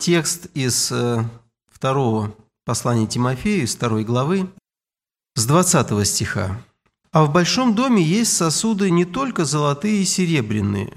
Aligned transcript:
текст 0.00 0.46
из 0.54 0.90
э, 0.90 1.22
второго 1.70 2.34
послания 2.64 3.06
Тимофею, 3.06 3.64
из 3.64 3.76
второй 3.76 4.02
главы, 4.02 4.50
с 5.36 5.46
20 5.46 6.06
стиха. 6.06 6.60
«А 7.12 7.24
в 7.24 7.32
большом 7.32 7.74
доме 7.74 8.02
есть 8.02 8.32
сосуды 8.32 8.90
не 8.90 9.04
только 9.04 9.44
золотые 9.44 10.02
и 10.02 10.04
серебряные, 10.04 10.92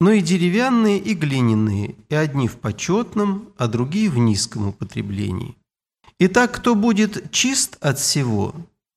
но 0.00 0.12
и 0.12 0.22
деревянные 0.22 0.98
и 0.98 1.14
глиняные, 1.14 1.96
и 2.08 2.14
одни 2.14 2.48
в 2.48 2.56
почетном, 2.56 3.50
а 3.58 3.68
другие 3.68 4.08
в 4.08 4.18
низком 4.18 4.68
употреблении. 4.68 5.56
Итак, 6.18 6.52
кто 6.52 6.74
будет 6.74 7.30
чист 7.30 7.76
от 7.80 7.98
всего, 7.98 8.54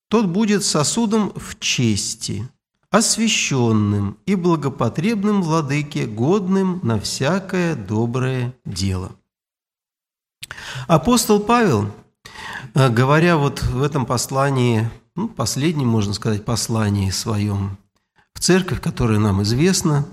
тот 0.10 0.28
будет 0.28 0.64
сосудом 0.64 1.34
в 1.36 1.60
чести, 1.60 2.48
освященным 2.92 4.18
и 4.26 4.36
благопотребным 4.36 5.42
владыке, 5.42 6.06
годным 6.06 6.80
на 6.84 7.00
всякое 7.00 7.76
доброе 7.76 8.54
дело. 8.66 9.12
Апостол 10.88 11.40
Павел, 11.40 11.92
э, 12.74 12.90
говоря 12.90 13.38
вот 13.38 13.64
в 13.64 13.82
этом 13.82 14.06
послании, 14.06 14.90
ну, 15.16 15.28
последнем, 15.28 15.88
можно 15.88 16.14
сказать, 16.14 16.46
послании 16.46 17.10
своем 17.10 17.78
в 18.34 18.40
церковь, 18.40 18.82
которая 18.82 19.20
нам 19.20 19.44
известна, 19.44 20.06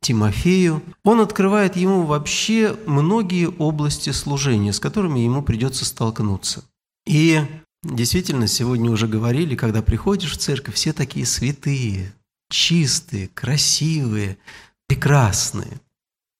Тимофею, 0.00 0.82
он 1.04 1.20
открывает 1.20 1.76
ему 1.76 2.02
вообще 2.02 2.76
многие 2.86 3.48
области 3.48 4.10
служения, 4.10 4.72
с 4.72 4.80
которыми 4.80 5.20
ему 5.20 5.42
придется 5.42 5.84
столкнуться. 5.84 6.64
И 7.06 7.40
действительно, 7.82 8.46
сегодня 8.46 8.90
уже 8.90 9.06
говорили, 9.06 9.54
когда 9.54 9.82
приходишь 9.82 10.32
в 10.32 10.38
церковь, 10.38 10.74
все 10.74 10.92
такие 10.92 11.26
святые, 11.26 12.12
чистые, 12.50 13.28
красивые, 13.28 14.38
прекрасные. 14.86 15.80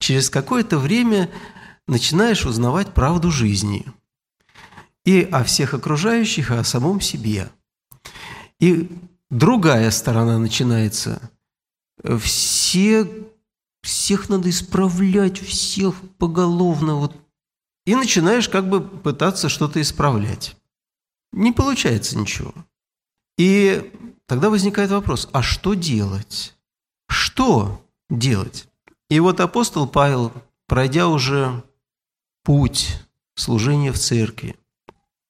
Через 0.01 0.31
какое-то 0.31 0.79
время 0.79 1.31
начинаешь 1.89 2.47
узнавать 2.47 2.95
правду 2.95 3.31
жизни 3.31 3.85
и 5.05 5.23
о 5.23 5.43
всех 5.43 5.75
окружающих, 5.75 6.51
и 6.51 6.55
о 6.55 6.65
самом 6.65 7.01
себе. 7.01 7.51
И 8.61 8.89
другая 9.31 9.91
сторона 9.91 10.39
начинается. 10.39 11.31
Все, 12.21 13.09
всех 13.83 14.29
надо 14.29 14.51
исправлять, 14.51 15.41
всех 15.41 15.95
поголовно. 16.19 16.95
Вот. 16.95 17.17
И 17.87 17.97
начинаешь 17.97 18.49
как 18.49 18.69
бы 18.69 18.81
пытаться 18.81 19.49
что-то 19.49 19.81
исправлять. 19.81 20.57
Не 21.33 21.53
получается 21.53 22.17
ничего. 22.17 22.55
И 23.37 23.91
Тогда 24.29 24.51
возникает 24.51 24.91
вопрос, 24.91 25.27
а 25.33 25.43
что 25.43 25.73
делать? 25.73 26.55
Что 27.09 27.83
делать? 28.11 28.69
И 29.09 29.19
вот 29.21 29.41
апостол 29.41 29.89
Павел, 29.89 30.33
пройдя 30.67 31.09
уже 31.09 31.65
путь 32.49 32.97
служения 33.35 33.93
в 33.93 33.99
церкви, 33.99 34.57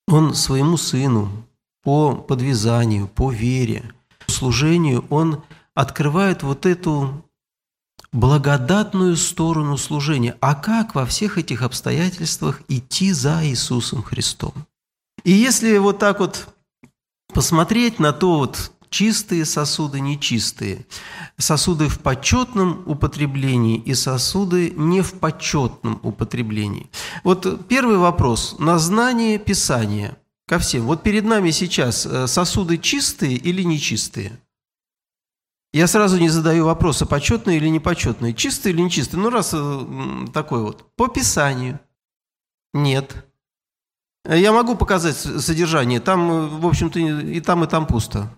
он 0.06 0.34
своему 0.34 0.76
сыну 0.76 1.28
по 1.82 2.14
подвязанию, 2.14 3.08
по 3.08 3.32
вере, 3.32 3.92
служению, 4.28 5.04
он 5.10 5.42
открывает 5.74 6.44
вот 6.44 6.64
эту 6.64 7.24
благодатную 8.12 9.16
сторону 9.16 9.76
служения. 9.78 10.36
А 10.40 10.54
как 10.54 10.94
во 10.94 11.04
всех 11.06 11.38
этих 11.38 11.62
обстоятельствах 11.62 12.62
идти 12.68 13.10
за 13.10 13.44
Иисусом 13.44 14.04
Христом? 14.04 14.52
И 15.24 15.32
если 15.32 15.76
вот 15.78 15.98
так 15.98 16.20
вот 16.20 16.46
посмотреть 17.34 17.98
на 17.98 18.12
то 18.12 18.38
вот 18.38 18.70
чистые 18.90 19.44
сосуды, 19.44 20.00
нечистые, 20.00 20.86
сосуды 21.36 21.88
в 21.88 22.00
почетном 22.00 22.82
употреблении 22.86 23.78
и 23.78 23.94
сосуды 23.94 24.70
не 24.70 25.02
в 25.02 25.14
почетном 25.14 26.00
употреблении. 26.02 26.90
Вот 27.24 27.66
первый 27.68 27.98
вопрос 27.98 28.56
на 28.58 28.78
знание 28.78 29.38
Писания 29.38 30.16
ко 30.46 30.58
всем. 30.58 30.84
Вот 30.86 31.02
перед 31.02 31.24
нами 31.24 31.50
сейчас 31.50 32.06
э, 32.06 32.26
сосуды 32.26 32.78
чистые 32.78 33.36
или 33.36 33.62
нечистые? 33.62 34.40
Я 35.72 35.86
сразу 35.86 36.18
не 36.18 36.30
задаю 36.30 36.64
вопроса, 36.64 37.04
почетные 37.04 37.58
или 37.58 37.68
непочетные, 37.68 38.32
чистые 38.32 38.72
или 38.72 38.80
нечистые. 38.80 39.20
Ну, 39.20 39.28
раз 39.28 39.50
э, 39.52 40.26
такой 40.32 40.62
вот. 40.62 40.90
По 40.96 41.08
Писанию. 41.08 41.78
Нет. 42.72 43.26
Я 44.24 44.52
могу 44.52 44.74
показать 44.76 45.16
содержание. 45.16 46.00
Там, 46.00 46.30
э, 46.30 46.46
в 46.48 46.66
общем-то, 46.66 46.98
и 46.98 47.40
там, 47.40 47.64
и 47.64 47.66
там 47.66 47.86
пусто. 47.86 48.34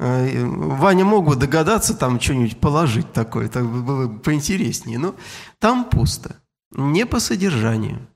Э, 0.00 0.46
Ваня 0.46 1.04
мог 1.04 1.26
бы 1.26 1.36
догадаться 1.36 1.94
там 1.94 2.18
что-нибудь 2.18 2.58
положить 2.58 3.12
такое, 3.12 3.50
так 3.50 3.66
было 3.66 4.06
бы 4.06 4.18
поинтереснее. 4.18 4.98
Но 4.98 5.14
там 5.58 5.84
пусто, 5.84 6.36
не 6.70 7.04
по 7.04 7.20
содержанию. 7.20 8.08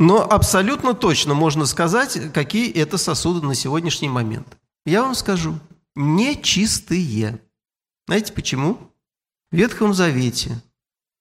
Но 0.00 0.28
абсолютно 0.28 0.94
точно 0.94 1.34
можно 1.34 1.64
сказать, 1.64 2.32
какие 2.32 2.72
это 2.72 2.98
сосуды 2.98 3.46
на 3.46 3.54
сегодняшний 3.54 4.08
момент. 4.08 4.58
Я 4.84 5.02
вам 5.02 5.14
скажу, 5.14 5.60
нечистые. 5.94 7.40
Знаете 8.08 8.32
почему? 8.32 8.78
В 9.52 9.56
Ветхом 9.56 9.94
Завете 9.94 10.60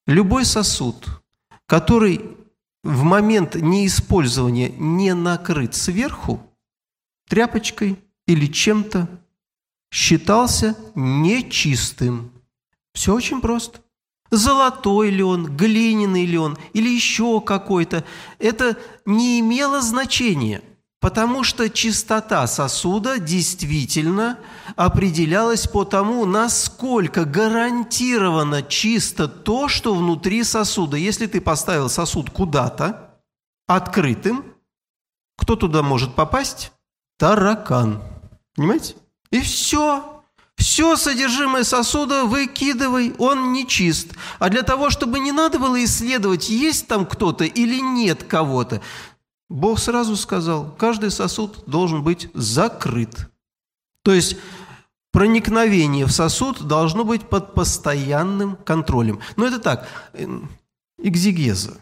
любой 0.08 0.46
сосуд, 0.46 1.22
который 1.68 2.36
в 2.84 3.04
момент 3.04 3.54
неиспользования 3.54 4.70
не 4.70 5.14
накрыт 5.14 5.76
сверху 5.76 6.42
тряпочкой, 7.30 8.00
или 8.28 8.48
чем-то 8.48 9.08
считался 9.92 10.76
нечистым. 10.96 12.32
Все 12.94 13.14
очень 13.14 13.42
просто. 13.42 13.80
Золотой 14.32 15.12
ли 15.12 15.22
он, 15.24 15.56
глиняный 15.56 16.26
ли 16.26 16.38
он, 16.38 16.58
или 16.74 16.90
еще 16.90 17.40
какой-то. 17.42 18.04
Это 18.40 18.78
не 19.06 19.40
имело 19.40 19.82
значения, 19.82 20.64
потому 21.00 21.44
что 21.44 21.70
чистота 21.70 22.48
сосуда 22.48 23.20
действительно 23.20 24.40
определялась 24.76 25.68
по 25.68 25.86
тому, 25.86 26.26
насколько 26.26 27.26
гарантированно 27.26 28.64
чисто 28.64 29.28
то, 29.28 29.68
что 29.68 29.94
внутри 29.94 30.44
сосуда. 30.44 30.98
Если 30.98 31.28
ты 31.28 31.40
поставил 31.40 31.90
сосуд 31.90 32.32
куда-то 32.32 33.22
открытым, 33.68 34.44
кто 35.38 35.56
туда 35.56 35.84
может 35.84 36.16
попасть? 36.16 36.72
Таракан. 37.18 38.02
Понимаете? 38.56 38.96
И 39.32 39.42
все. 39.42 40.12
Все 40.56 40.96
содержимое 40.96 41.64
сосуда 41.64 42.24
выкидывай, 42.24 43.14
он 43.18 43.52
нечист. 43.52 44.14
А 44.40 44.50
для 44.50 44.62
того, 44.62 44.90
чтобы 44.90 45.20
не 45.20 45.34
надо 45.34 45.60
было 45.60 45.84
исследовать, 45.84 46.50
есть 46.50 46.88
там 46.88 47.06
кто-то 47.06 47.44
или 47.44 47.82
нет 47.82 48.24
кого-то, 48.24 48.82
Бог 49.50 49.80
сразу 49.80 50.16
сказал, 50.16 50.72
каждый 50.78 51.12
сосуд 51.12 51.64
должен 51.68 52.04
быть 52.04 52.30
закрыт. 52.34 53.30
То 54.02 54.14
есть 54.14 54.38
проникновение 55.12 56.06
в 56.06 56.12
сосуд 56.12 56.62
должно 56.68 57.04
быть 57.04 57.28
под 57.28 57.54
постоянным 57.54 58.56
контролем. 58.56 59.20
Но 59.36 59.46
это 59.46 59.60
так, 59.60 59.88
экзигеза 60.98 61.78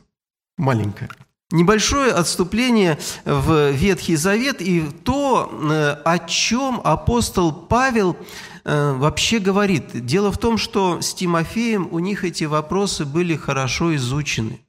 маленькая 0.58 1.10
небольшое 1.54 2.12
отступление 2.12 2.98
в 3.24 3.72
Ветхий 3.72 4.16
Завет 4.18 4.62
и 4.62 4.82
то, 4.82 5.50
э, 5.52 5.92
о 6.04 6.20
чем 6.20 6.82
апостол 6.84 7.54
Павел 7.54 8.18
э, 8.66 8.94
вообще 8.94 9.40
говорит. 9.40 10.06
Дело 10.06 10.32
в 10.32 10.38
том, 10.38 10.58
что 10.58 11.00
с 11.02 11.14
Тимофеем 11.14 11.88
у 11.92 12.00
них 12.00 12.26
эти 12.26 12.44
вопросы 12.44 13.06
были 13.06 13.36
хорошо 13.36 13.96
изучены. 13.96 14.60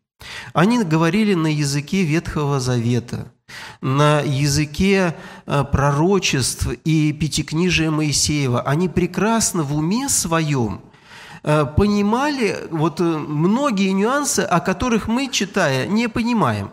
Они 0.52 0.82
говорили 0.82 1.34
на 1.34 1.48
языке 1.48 2.02
Ветхого 2.02 2.60
Завета, 2.60 3.32
на 3.80 4.20
языке 4.20 5.16
э, 5.46 5.64
пророчеств 5.64 6.68
и 6.84 7.12
пятикнижия 7.12 7.90
Моисеева. 7.90 8.60
Они 8.60 8.88
прекрасно 8.88 9.62
в 9.62 9.74
уме 9.74 10.08
своем 10.08 10.82
понимали 11.44 12.56
вот 12.70 13.00
многие 13.00 13.90
нюансы, 13.92 14.40
о 14.40 14.60
которых 14.60 15.08
мы, 15.08 15.28
читая, 15.30 15.86
не 15.86 16.08
понимаем. 16.08 16.70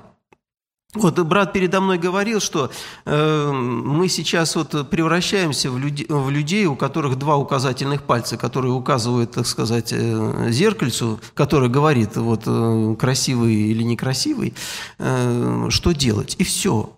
Вот 0.93 1.17
брат 1.19 1.53
передо 1.53 1.79
мной 1.79 1.97
говорил, 1.97 2.41
что 2.41 2.69
э, 3.05 3.51
мы 3.51 4.09
сейчас 4.09 4.57
вот 4.57 4.89
превращаемся 4.89 5.71
в, 5.71 5.77
люди, 5.77 6.05
в 6.09 6.29
людей, 6.29 6.65
у 6.65 6.75
которых 6.75 7.17
два 7.17 7.37
указательных 7.37 8.03
пальца, 8.03 8.35
которые 8.35 8.73
указывают, 8.73 9.31
так 9.31 9.47
сказать, 9.47 9.93
э, 9.93 10.47
зеркальцу, 10.49 11.21
которое 11.33 11.69
говорит, 11.69 12.17
вот 12.17 12.43
э, 12.45 12.95
красивый 12.99 13.55
или 13.55 13.83
некрасивый, 13.83 14.53
э, 14.99 15.67
что 15.69 15.93
делать. 15.93 16.35
И 16.39 16.43
все. 16.43 16.97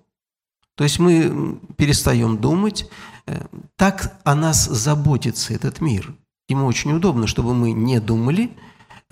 То 0.76 0.84
есть 0.84 0.98
мы 0.98 1.60
перестаем 1.78 2.40
думать. 2.40 2.90
Э, 3.28 3.46
так 3.76 4.20
о 4.24 4.34
нас 4.34 4.66
заботится 4.66 5.54
этот 5.54 5.82
мир. 5.82 6.16
Ему 6.48 6.66
очень 6.66 6.94
удобно, 6.94 7.28
чтобы 7.28 7.54
мы 7.54 7.72
не 7.72 8.00
думали, 8.00 8.52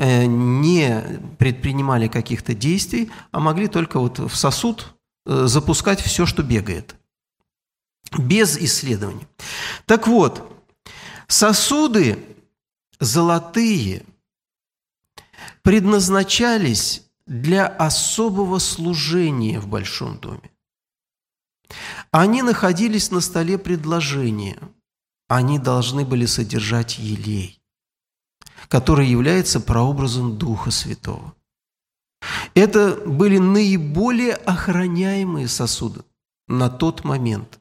Э, 0.04 0.26
не 0.26 1.00
предпринимали 1.38 2.08
каких-то 2.08 2.56
действий, 2.56 3.12
а 3.30 3.40
могли 3.40 3.68
только 3.68 4.00
вот 4.00 4.18
в 4.18 4.36
сосуд 4.36 4.96
э, 5.28 5.46
запускать 5.46 6.02
все, 6.02 6.26
что 6.26 6.42
бегает. 6.42 6.96
Без 8.18 8.58
исследований. 8.58 9.28
Так 9.86 10.08
вот, 10.08 10.66
сосуды 11.28 12.18
золотые 13.00 14.04
предназначались 15.62 17.04
для 17.28 17.68
особого 17.68 18.58
служения 18.58 19.60
в 19.60 19.68
Большом 19.68 20.18
доме. 20.18 20.50
Они 22.10 22.42
находились 22.42 23.12
на 23.12 23.22
столе 23.22 23.60
предложения. 23.60 24.58
Они 25.34 25.60
должны 25.60 26.04
были 26.04 26.26
содержать 26.26 27.00
елей 27.00 27.62
который 28.72 29.06
является 29.06 29.60
прообразом 29.60 30.38
Духа 30.38 30.72
Святого. 30.72 31.34
Это 32.54 32.96
были 33.06 33.38
наиболее 33.38 34.34
охраняемые 34.34 35.50
сосуды 35.50 36.04
на 36.48 36.70
тот 36.70 37.04
момент. 37.04 37.60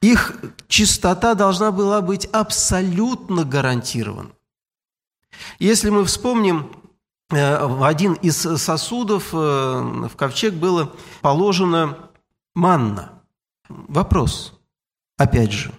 Их 0.00 0.34
чистота 0.66 1.34
должна 1.34 1.70
была 1.70 2.00
быть 2.00 2.26
абсолютно 2.26 3.44
гарантирована. 3.44 4.30
Если 5.60 5.90
мы 5.90 6.04
вспомним, 6.04 6.72
э, 7.30 7.66
в 7.66 7.84
один 7.84 8.14
из 8.14 8.36
сосудов 8.36 9.28
э, 9.32 9.36
в 9.36 10.16
ковчег 10.16 10.54
было 10.54 10.92
положено 11.20 12.10
манна. 12.54 13.12
Вопрос, 13.68 14.58
опять 15.16 15.52
же, 15.52 15.72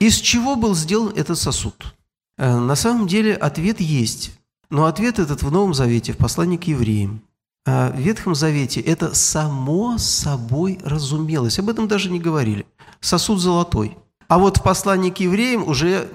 из 0.00 0.16
чего 0.16 0.56
был 0.56 0.74
сделан 0.74 1.12
этот 1.14 1.38
сосуд? 1.38 1.94
Э, 2.38 2.58
на 2.58 2.74
самом 2.74 3.06
деле 3.06 3.34
ответ 3.34 3.80
есть. 3.80 4.32
Но 4.70 4.86
ответ 4.86 5.18
этот 5.18 5.42
в 5.42 5.50
Новом 5.50 5.74
Завете, 5.74 6.12
в 6.12 6.16
послании 6.16 6.56
к 6.56 6.64
евреям. 6.64 7.22
А 7.66 7.92
в 7.92 7.98
Ветхом 7.98 8.34
Завете 8.34 8.80
это 8.80 9.14
само 9.14 9.98
собой 9.98 10.78
разумелось. 10.82 11.58
Об 11.58 11.68
этом 11.68 11.86
даже 11.86 12.10
не 12.10 12.18
говорили. 12.18 12.66
Сосуд 13.00 13.40
золотой. 13.40 13.98
А 14.28 14.38
вот 14.38 14.56
в 14.56 14.62
послании 14.62 15.10
к 15.10 15.18
евреям 15.18 15.68
уже 15.68 16.08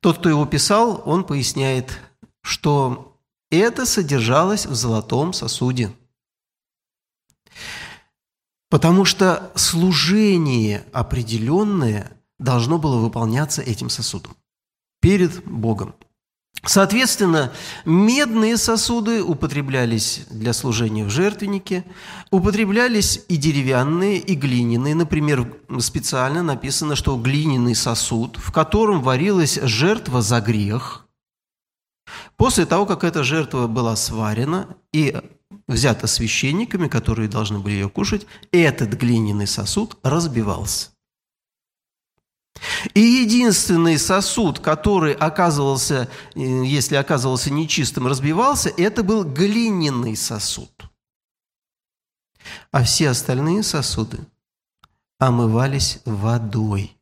тот, 0.00 0.18
кто 0.18 0.28
его 0.28 0.46
писал, 0.46 1.02
он 1.04 1.24
поясняет, 1.24 1.98
что 2.42 3.16
это 3.50 3.86
содержалось 3.86 4.66
в 4.66 4.74
золотом 4.74 5.32
сосуде. 5.32 5.92
Потому 8.70 9.04
что 9.04 9.50
служение 9.56 10.84
определенное 10.92 12.12
должно 12.38 12.78
было 12.78 12.96
выполняться 12.96 13.60
этим 13.60 13.90
сосудом 13.90 14.36
перед 15.00 15.44
Богом. 15.44 15.94
Соответственно, 16.64 17.52
медные 17.86 18.58
сосуды 18.58 19.22
употреблялись 19.22 20.26
для 20.30 20.52
служения 20.52 21.04
в 21.04 21.10
жертвеннике, 21.10 21.84
употреблялись 22.30 23.24
и 23.28 23.36
деревянные, 23.38 24.18
и 24.18 24.34
глиняные. 24.34 24.94
Например, 24.94 25.52
специально 25.80 26.42
написано, 26.42 26.96
что 26.96 27.16
глиняный 27.16 27.74
сосуд, 27.74 28.36
в 28.36 28.52
котором 28.52 29.00
варилась 29.00 29.58
жертва 29.62 30.20
за 30.20 30.40
грех, 30.42 31.06
после 32.36 32.66
того, 32.66 32.84
как 32.84 33.04
эта 33.04 33.24
жертва 33.24 33.66
была 33.66 33.96
сварена 33.96 34.68
и 34.92 35.16
взята 35.70 36.06
священниками, 36.06 36.88
которые 36.88 37.28
должны 37.28 37.60
были 37.60 37.74
ее 37.74 37.88
кушать, 37.88 38.26
этот 38.52 38.90
глиняный 38.90 39.46
сосуд 39.46 39.96
разбивался. 40.02 40.90
И 42.94 43.00
единственный 43.00 43.98
сосуд, 43.98 44.58
который 44.58 45.14
оказывался, 45.14 46.10
э, 46.34 46.40
если 46.40 46.96
оказывался 46.96 47.50
нечистым, 47.50 48.06
разбивался, 48.06 48.68
это 48.76 49.02
был 49.02 49.24
глиняный 49.24 50.16
сосуд. 50.16 50.70
А 52.72 52.82
все 52.82 53.10
остальные 53.10 53.62
сосуды 53.62 54.18
омывались 55.18 56.00
водой. 56.04 56.96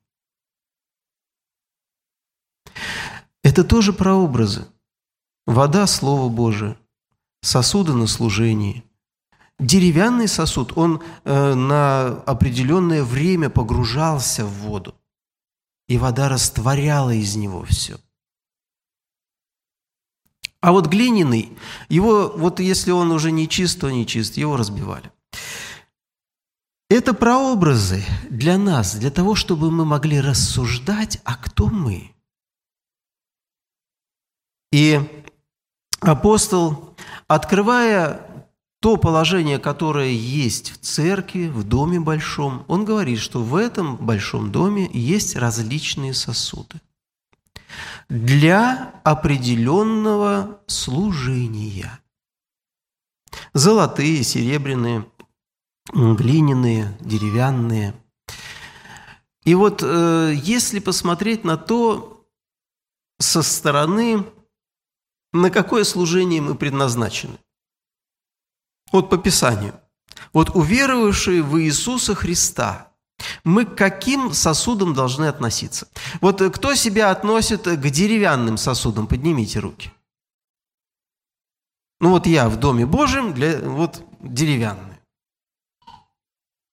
Это 3.43 3.65
тоже 3.65 3.93
прообразы. 3.93 4.67
Вода– 5.47 5.87
Слово 5.87 6.29
Божие, 6.29 6.77
сосуды 7.41 7.93
на 7.93 8.07
служении. 8.07 8.85
Деревянный 9.59 10.29
сосуд, 10.29 10.73
он 10.77 11.03
э, 11.25 11.55
на 11.55 12.23
определенное 12.23 13.03
время 13.03 13.51
погружался 13.51 14.45
в 14.45 14.53
воду 14.53 14.95
и 15.89 15.99
вода 15.99 16.29
растворяла 16.29 17.11
из 17.11 17.35
него 17.35 17.65
все. 17.65 17.99
А 20.61 20.73
вот 20.73 20.87
глиняный, 20.87 21.57
его, 21.89 22.29
вот 22.37 22.61
если 22.61 22.91
он 22.91 23.11
уже 23.11 23.31
не 23.31 23.49
чист, 23.49 23.81
то 23.81 23.91
не 23.91 24.07
чист, 24.07 24.37
его 24.37 24.57
разбивали. 24.57 25.11
Это 26.91 27.15
прообразы 27.15 28.05
для 28.31 28.59
нас, 28.59 28.95
для 28.95 29.11
того, 29.11 29.35
чтобы 29.35 29.71
мы 29.71 29.85
могли 29.85 30.21
рассуждать, 30.21 31.21
а 31.25 31.37
кто 31.37 31.69
мы. 31.69 32.15
И 34.73 35.01
апостол, 36.01 36.97
открывая 37.27 38.29
то 38.81 38.97
положение, 38.97 39.59
которое 39.59 40.11
есть 40.11 40.71
в 40.71 40.79
церкви, 40.79 41.49
в 41.49 41.65
доме 41.65 41.99
большом, 41.99 42.65
он 42.69 42.85
говорит, 42.85 43.19
что 43.19 43.43
в 43.43 43.57
этом 43.57 43.97
большом 43.97 44.53
доме 44.53 44.89
есть 44.93 45.35
различные 45.37 46.15
сосуды 46.15 46.81
для 48.09 49.01
определенного 49.05 50.61
служения. 50.67 52.01
Золотые, 53.53 54.23
серебряные, 54.23 55.07
глиняные, 55.93 56.97
деревянные. 57.01 57.95
И 59.45 59.55
вот 59.55 59.83
э, 59.83 60.35
если 60.37 60.79
посмотреть 60.79 61.45
на 61.45 61.57
то 61.57 62.27
со 63.19 63.43
стороны, 63.43 64.25
на 65.33 65.51
какое 65.51 65.85
служение 65.85 66.41
мы 66.41 66.55
предназначены, 66.55 67.39
вот 68.93 69.11
по 69.11 69.19
Писанию. 69.19 69.79
Вот 70.33 70.51
уверовавшие 70.51 71.43
в 71.43 71.61
Иисуса 71.61 72.15
Христа, 72.15 72.93
мы 73.45 73.65
к 73.65 73.77
каким 73.77 74.33
сосудам 74.33 74.95
должны 74.95 75.27
относиться? 75.27 75.89
Вот 76.21 76.41
э, 76.41 76.51
кто 76.51 76.75
себя 76.75 77.11
относит 77.11 77.65
к 77.65 77.91
деревянным 77.91 78.57
сосудам? 78.57 79.07
Поднимите 79.07 79.59
руки. 79.59 79.93
Ну 82.01 82.11
вот 82.11 82.27
я 82.27 82.49
в 82.49 82.57
Доме 82.59 82.87
Божьем, 82.87 83.35
для, 83.35 83.59
вот 83.59 84.05
деревянный. 84.21 84.99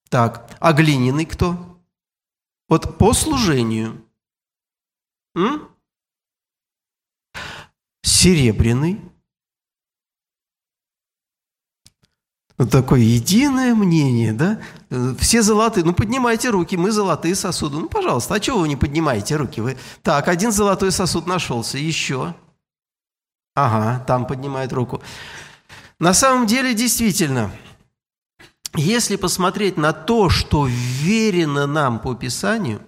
Так, 0.10 0.56
а 0.60 0.74
глиняный 0.74 1.26
кто? 1.26 1.82
Вот 2.70 2.98
по 2.98 3.14
служению. 3.14 4.06
М? 5.36 5.75
Серебряный. 8.06 9.02
Вот 12.56 12.70
такое 12.70 13.00
единое 13.00 13.74
мнение, 13.74 14.32
да? 14.32 14.62
Все 15.18 15.42
золотые. 15.42 15.84
Ну, 15.84 15.92
поднимайте 15.92 16.52
руки, 16.52 16.78
мы 16.78 16.92
золотые 16.92 17.34
сосуды. 17.34 17.78
Ну, 17.78 17.90
пожалуйста, 17.90 18.36
а 18.36 18.40
чего 18.40 18.60
вы 18.60 18.68
не 18.68 18.76
поднимаете 18.76 19.38
руки? 19.38 19.60
Вы... 19.60 19.76
Так, 20.04 20.28
один 20.28 20.52
золотой 20.52 20.92
сосуд 20.92 21.26
нашелся, 21.26 21.80
еще. 21.80 22.36
Ага, 23.56 24.04
там 24.06 24.28
поднимает 24.28 24.72
руку. 24.72 25.02
На 25.98 26.14
самом 26.14 26.46
деле, 26.46 26.76
действительно, 26.76 27.52
если 28.76 29.16
посмотреть 29.16 29.78
на 29.78 29.94
то, 29.94 30.30
что 30.30 30.68
верено 30.68 31.66
нам 31.66 32.00
по 32.00 32.14
Писанию, 32.14 32.86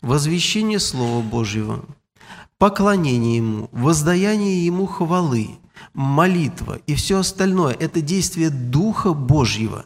возвещение 0.00 0.80
Слова 0.80 1.22
Божьего, 1.22 1.84
поклонение 2.62 3.38
Ему, 3.38 3.68
воздаяние 3.72 4.64
Ему 4.64 4.86
хвалы– 4.86 5.58
молитва 5.94 6.78
и 6.86 6.94
все 6.94 7.18
остальное– 7.18 7.74
это 7.80 8.00
действие 8.00 8.50
Духа 8.50 9.14
Божьего. 9.14 9.84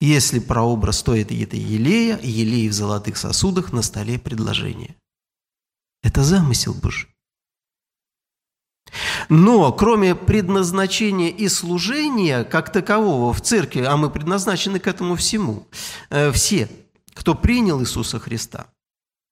Если 0.00 0.38
прообраз 0.38 0.98
стоит 1.00 1.32
это 1.32 1.56
елея, 1.56 2.20
елей 2.22 2.68
в 2.68 2.72
золотых 2.72 3.16
сосудах 3.16 3.72
на 3.72 3.82
столе 3.82 4.20
предложения. 4.20 4.94
Это 6.04 6.22
замысел 6.22 6.74
Божий. 6.74 7.08
Но 9.28 9.72
кроме 9.72 10.14
предназначения 10.14 11.30
и 11.30 11.48
служения 11.48 12.44
как 12.44 12.70
такового 12.70 13.32
в 13.32 13.40
церкви, 13.40 13.80
а 13.80 13.96
мы 13.96 14.10
предназначены 14.10 14.78
к 14.78 14.86
этому 14.86 15.16
всему, 15.16 15.66
э, 16.10 16.30
все, 16.30 16.70
кто 17.14 17.34
принял 17.34 17.80
Иисуса 17.80 18.20
Христа, 18.20 18.68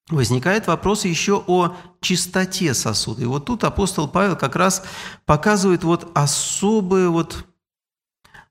возникает 0.08 0.66
вопрос 0.66 1.04
еще 1.04 1.42
о 1.46 1.76
чистоте 2.00 2.75
сосуда. 2.75 3.23
И 3.23 3.26
вот 3.26 3.46
тут 3.46 3.64
апостол 3.64 4.08
Павел 4.08 4.37
как 4.37 4.56
раз 4.56 4.84
показывает 5.25 5.84
вот 5.84 6.11
особое 6.14 7.08
вот 7.08 7.46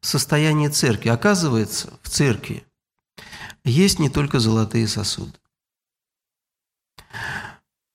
состояние 0.01 0.69
церкви. 0.69 1.09
Оказывается, 1.09 1.93
в 2.01 2.09
церкви 2.09 2.65
есть 3.63 3.99
не 3.99 4.09
только 4.09 4.39
золотые 4.39 4.87
сосуды. 4.87 5.33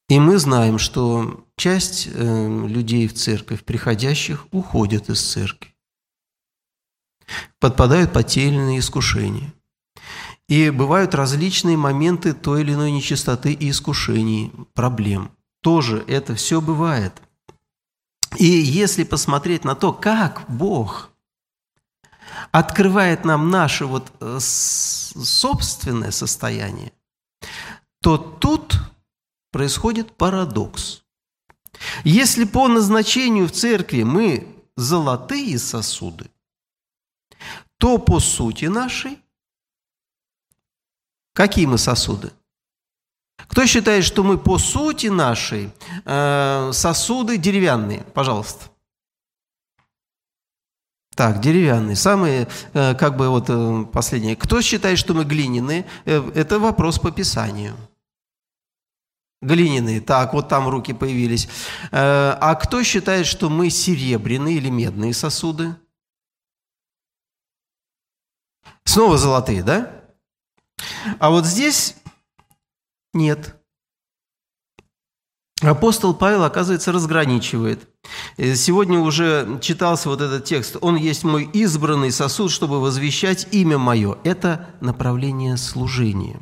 И 0.09 0.19
мы 0.19 0.39
знаем, 0.39 0.79
что 0.79 1.45
часть 1.57 2.09
э, 2.11 2.67
людей 2.67 3.07
в 3.09 3.15
церковь, 3.15 3.63
приходящих, 3.63 4.47
уходят 4.53 5.11
из 5.11 5.21
церкви, 5.21 5.75
подпадают 7.59 8.13
под 8.15 8.27
те 8.27 8.49
искушения. 8.79 9.53
И 10.49 10.71
бывают 10.71 11.15
различные 11.15 11.77
моменты 11.77 12.33
той 12.33 12.63
или 12.63 12.73
иной 12.73 12.91
нечистоты 12.91 13.53
и 13.53 13.71
искушений, 13.71 14.51
проблем. 14.73 15.31
Тоже 15.63 16.05
это 16.09 16.35
все 16.35 16.61
бывает. 16.61 17.21
И 18.39 18.47
если 18.47 19.05
посмотреть 19.05 19.65
на 19.65 19.75
то, 19.75 19.93
как 19.93 20.45
Бог 20.49 21.11
открывает 22.51 23.25
нам 23.25 23.51
наше 23.51 23.85
вот 23.85 24.11
э, 24.21 24.39
собственное 24.41 26.11
состояние, 26.11 26.93
то 28.01 28.17
тут 28.17 28.79
происходит 29.51 30.17
парадокс. 30.17 31.03
Если 32.05 32.45
по 32.45 32.69
назначению 32.69 33.49
в 33.49 33.53
церкви 33.53 34.03
мы 34.03 34.47
золотые 34.77 35.59
сосуды, 35.59 36.31
то 37.79 37.99
по 37.99 38.21
сути 38.21 38.67
нашей 38.67 39.19
какие 41.39 41.67
мы 41.67 41.79
сосуды? 41.79 42.33
Кто 43.37 43.65
считает, 43.65 44.05
что 44.05 44.25
мы 44.25 44.39
по 44.39 44.59
сути 44.59 45.07
нашей 45.07 45.71
э, 46.05 46.71
сосуды 46.73 47.39
деревянные? 47.39 48.01
Пожалуйста. 48.13 48.65
Так, 51.15 51.41
деревянные. 51.41 51.95
Самые, 51.95 52.49
э, 52.73 52.97
как 52.97 53.17
бы 53.17 53.29
вот 53.29 53.45
э, 53.51 53.85
последние. 53.93 54.35
Кто 54.35 54.61
считает, 54.63 54.99
что 54.99 55.15
мы 55.15 55.25
глиняные? 55.25 55.85
Э, 56.07 56.29
это 56.35 56.59
вопрос 56.59 56.99
по 56.99 57.13
Писанию. 57.13 57.77
Глиняные. 59.41 60.01
Так, 60.01 60.35
вот 60.35 60.49
там 60.49 60.69
руки 60.69 60.93
появились. 60.93 61.49
Э, 61.93 62.37
а 62.41 62.57
кто 62.57 62.83
считает, 62.83 63.27
что 63.27 63.49
мы 63.49 63.71
серебряные 63.71 64.57
или 64.57 64.71
медные 64.71 65.15
сосуды? 65.15 65.77
Снова 68.85 69.17
золотые, 69.19 69.63
да? 69.63 69.98
А 71.19 71.31
вот 71.31 71.47
здесь 71.47 71.97
нет. 73.13 73.55
Апостол 75.61 76.15
Павел, 76.15 76.45
оказывается, 76.45 76.93
разграничивает. 76.93 77.89
Э, 78.37 78.55
сегодня 78.55 79.01
уже 79.01 79.59
читался 79.61 80.09
вот 80.09 80.21
этот 80.21 80.45
текст. 80.45 80.77
«Он 80.81 80.97
есть 80.97 81.25
мой 81.25 81.45
избранный 81.53 82.13
сосуд, 82.13 82.53
чтобы 82.53 82.81
возвещать 82.81 83.49
имя 83.51 83.77
мое». 83.77 84.19
Это 84.23 84.71
направление 84.81 85.57
служения. 85.57 86.39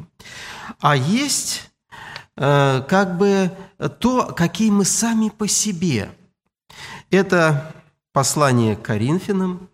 А 0.80 0.96
есть 0.96 1.70
Э, 2.36 2.82
как 2.86 3.16
бы 3.16 3.50
то, 4.00 4.26
какие 4.26 4.70
мы 4.70 4.84
сами 4.84 5.30
по 5.30 5.48
себе. 5.48 6.14
Это 7.10 7.74
послание 8.12 8.76
к 8.76 8.82
Коринфянам, 8.82 9.70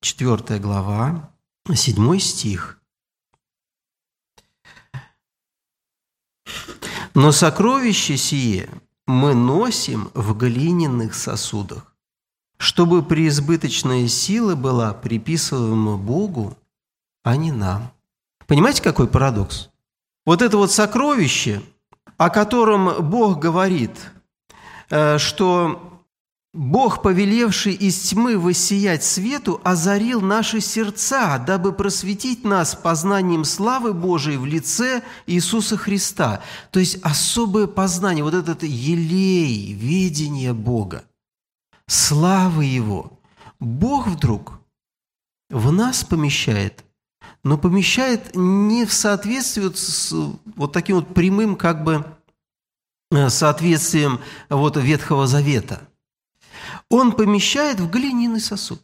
4 0.00 0.58
глава, 0.58 1.30
7 1.72 2.18
стих. 2.18 2.77
«Но 7.18 7.32
сокровище 7.32 8.16
сие 8.16 8.68
мы 9.08 9.34
носим 9.34 10.08
в 10.14 10.36
глиняных 10.36 11.14
сосудах, 11.14 11.92
чтобы 12.58 13.02
преизбыточная 13.02 14.06
сила 14.06 14.54
была 14.54 14.92
приписываема 14.92 15.96
Богу, 15.96 16.56
а 17.24 17.34
не 17.34 17.50
нам». 17.50 17.90
Понимаете, 18.46 18.84
какой 18.84 19.08
парадокс? 19.08 19.68
Вот 20.26 20.42
это 20.42 20.58
вот 20.58 20.70
сокровище, 20.70 21.60
о 22.18 22.30
котором 22.30 23.10
Бог 23.10 23.40
говорит, 23.40 23.98
э, 24.88 25.18
что 25.18 25.87
Бог, 26.54 27.02
повелевший 27.02 27.74
из 27.74 27.98
тьмы 28.08 28.38
воссиять 28.38 29.04
свету, 29.04 29.60
озарил 29.64 30.20
наши 30.20 30.60
сердца, 30.60 31.38
дабы 31.38 31.72
просветить 31.72 32.44
нас 32.44 32.74
познанием 32.74 33.44
славы 33.44 33.92
Божией 33.92 34.38
в 34.38 34.46
лице 34.46 35.02
Иисуса 35.26 35.76
Христа. 35.76 36.42
То 36.70 36.80
есть 36.80 36.98
особое 37.02 37.66
познание, 37.66 38.24
вот 38.24 38.34
этот 38.34 38.62
елей, 38.62 39.72
видение 39.72 40.54
Бога, 40.54 41.04
славы 41.86 42.64
Его. 42.64 43.20
Бог 43.60 44.06
вдруг 44.06 44.60
в 45.50 45.70
нас 45.70 46.02
помещает 46.04 46.84
но 47.44 47.56
помещает 47.56 48.34
не 48.34 48.84
в 48.84 48.92
соответствии 48.92 49.70
с 49.74 50.12
вот 50.56 50.72
таким 50.72 50.96
вот 50.96 51.14
прямым 51.14 51.56
как 51.56 51.84
бы 51.84 52.04
э, 53.10 53.28
соответствием 53.28 54.20
вот 54.48 54.76
Ветхого 54.76 55.26
Завета. 55.26 55.87
Он 56.90 57.12
помещает 57.12 57.80
в 57.80 57.90
глиняный 57.90 58.40
сосуд. 58.40 58.82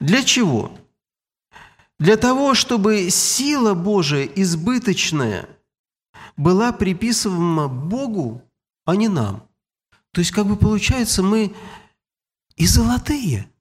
Для 0.00 0.22
чего? 0.22 0.76
Для 1.98 2.16
того, 2.16 2.54
чтобы 2.54 3.10
сила 3.10 3.74
Божия 3.74 4.24
избыточная 4.24 5.48
была 6.36 6.72
приписываема 6.72 7.68
Богу, 7.68 8.42
а 8.84 8.96
не 8.96 9.08
нам. 9.08 9.48
То 10.12 10.20
есть, 10.20 10.30
как 10.30 10.46
бы 10.46 10.56
получается, 10.56 11.22
мы 11.22 11.54
и 12.56 12.66
золотые– 12.66 13.50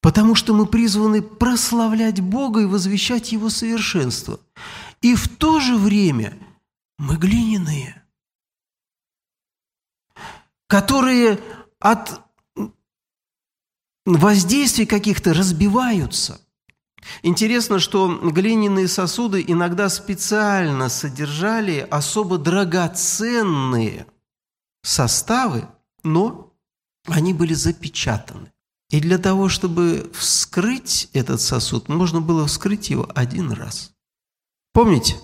Потому 0.00 0.34
что 0.34 0.54
мы 0.54 0.66
призваны 0.66 1.20
прославлять 1.20 2.20
Бога 2.20 2.60
и 2.60 2.66
возвещать 2.66 3.32
Его 3.32 3.50
совершенство. 3.50 4.40
И 5.02 5.14
в 5.14 5.28
то 5.28 5.60
же 5.60 5.76
время 5.76 6.36
мы 6.98 7.16
глиняные, 7.16 7.99
которые 10.70 11.40
от 11.80 12.22
воздействий 14.06 14.86
каких-то 14.86 15.34
разбиваются. 15.34 16.40
Интересно, 17.24 17.80
что 17.80 18.08
глиняные 18.30 18.86
сосуды 18.86 19.44
иногда 19.44 19.88
специально 19.88 20.88
содержали 20.88 21.80
особо 21.90 22.38
драгоценные 22.38 24.06
составы, 24.82 25.68
но 26.04 26.54
они 27.06 27.34
были 27.34 27.54
запечатаны. 27.54 28.52
И 28.90 29.00
для 29.00 29.18
того, 29.18 29.48
чтобы 29.48 30.08
вскрыть 30.14 31.08
этот 31.12 31.40
сосуд, 31.40 31.88
можно 31.88 32.20
было 32.20 32.46
вскрыть 32.46 32.90
его 32.90 33.08
один 33.16 33.50
раз. 33.50 33.92
Помните 34.72 35.16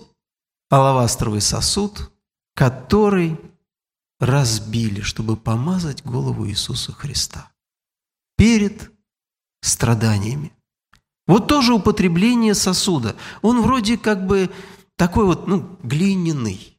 алавастровый 0.69 1.39
сосуд, 1.39 2.11
который 2.53 3.39
разбили, 4.19 5.01
чтобы 5.01 5.37
помазать 5.37 6.03
голову 6.03 6.47
Иисуса 6.47 6.91
Христа 6.91 7.51
перед 8.35 8.91
страданиями. 9.61 10.53
Вот 11.27 11.47
тоже 11.47 11.73
употребление 11.73 12.55
сосуда. 12.55 13.15
Он 13.41 13.61
вроде 13.61 13.97
как 13.97 14.25
бы 14.25 14.49
такой 14.95 15.25
вот, 15.25 15.47
ну, 15.47 15.77
глиняный. 15.83 16.77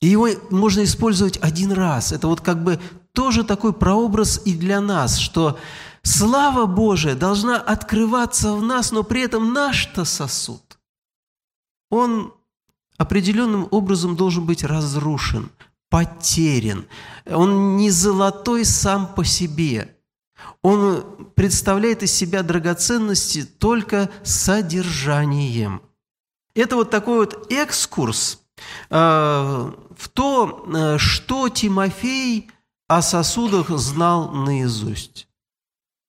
И 0.00 0.08
его 0.08 0.28
можно 0.50 0.82
использовать 0.82 1.38
один 1.42 1.72
раз. 1.72 2.12
Это 2.12 2.26
вот 2.26 2.40
как 2.40 2.62
бы 2.64 2.80
тоже 3.12 3.44
такой 3.44 3.72
прообраз 3.72 4.42
и 4.44 4.54
для 4.54 4.80
нас, 4.80 5.18
что 5.18 5.58
Слава 6.02 6.66
Божия 6.66 7.14
должна 7.14 7.56
открываться 7.56 8.54
в 8.54 8.62
нас, 8.62 8.90
но 8.90 9.04
при 9.04 9.22
этом 9.22 9.52
наш-то 9.52 10.04
сосуд, 10.04 10.78
он 11.90 12.34
определенным 12.98 13.68
образом 13.70 14.16
должен 14.16 14.44
быть 14.44 14.64
разрушен, 14.64 15.50
потерян. 15.92 16.86
Он 17.26 17.76
не 17.76 17.90
золотой 17.90 18.64
сам 18.64 19.14
по 19.14 19.26
себе. 19.26 19.94
Он 20.62 21.30
представляет 21.36 22.02
из 22.02 22.12
себя 22.12 22.42
драгоценности 22.42 23.44
только 23.44 24.10
содержанием. 24.22 25.82
Это 26.54 26.76
вот 26.76 26.90
такой 26.90 27.18
вот 27.18 27.52
экскурс 27.52 28.42
э, 28.88 28.94
в 28.94 30.08
то, 30.14 30.64
э, 30.66 30.98
что 30.98 31.50
Тимофей 31.50 32.50
о 32.88 33.02
сосудах 33.02 33.68
знал 33.68 34.30
наизусть. 34.30 35.28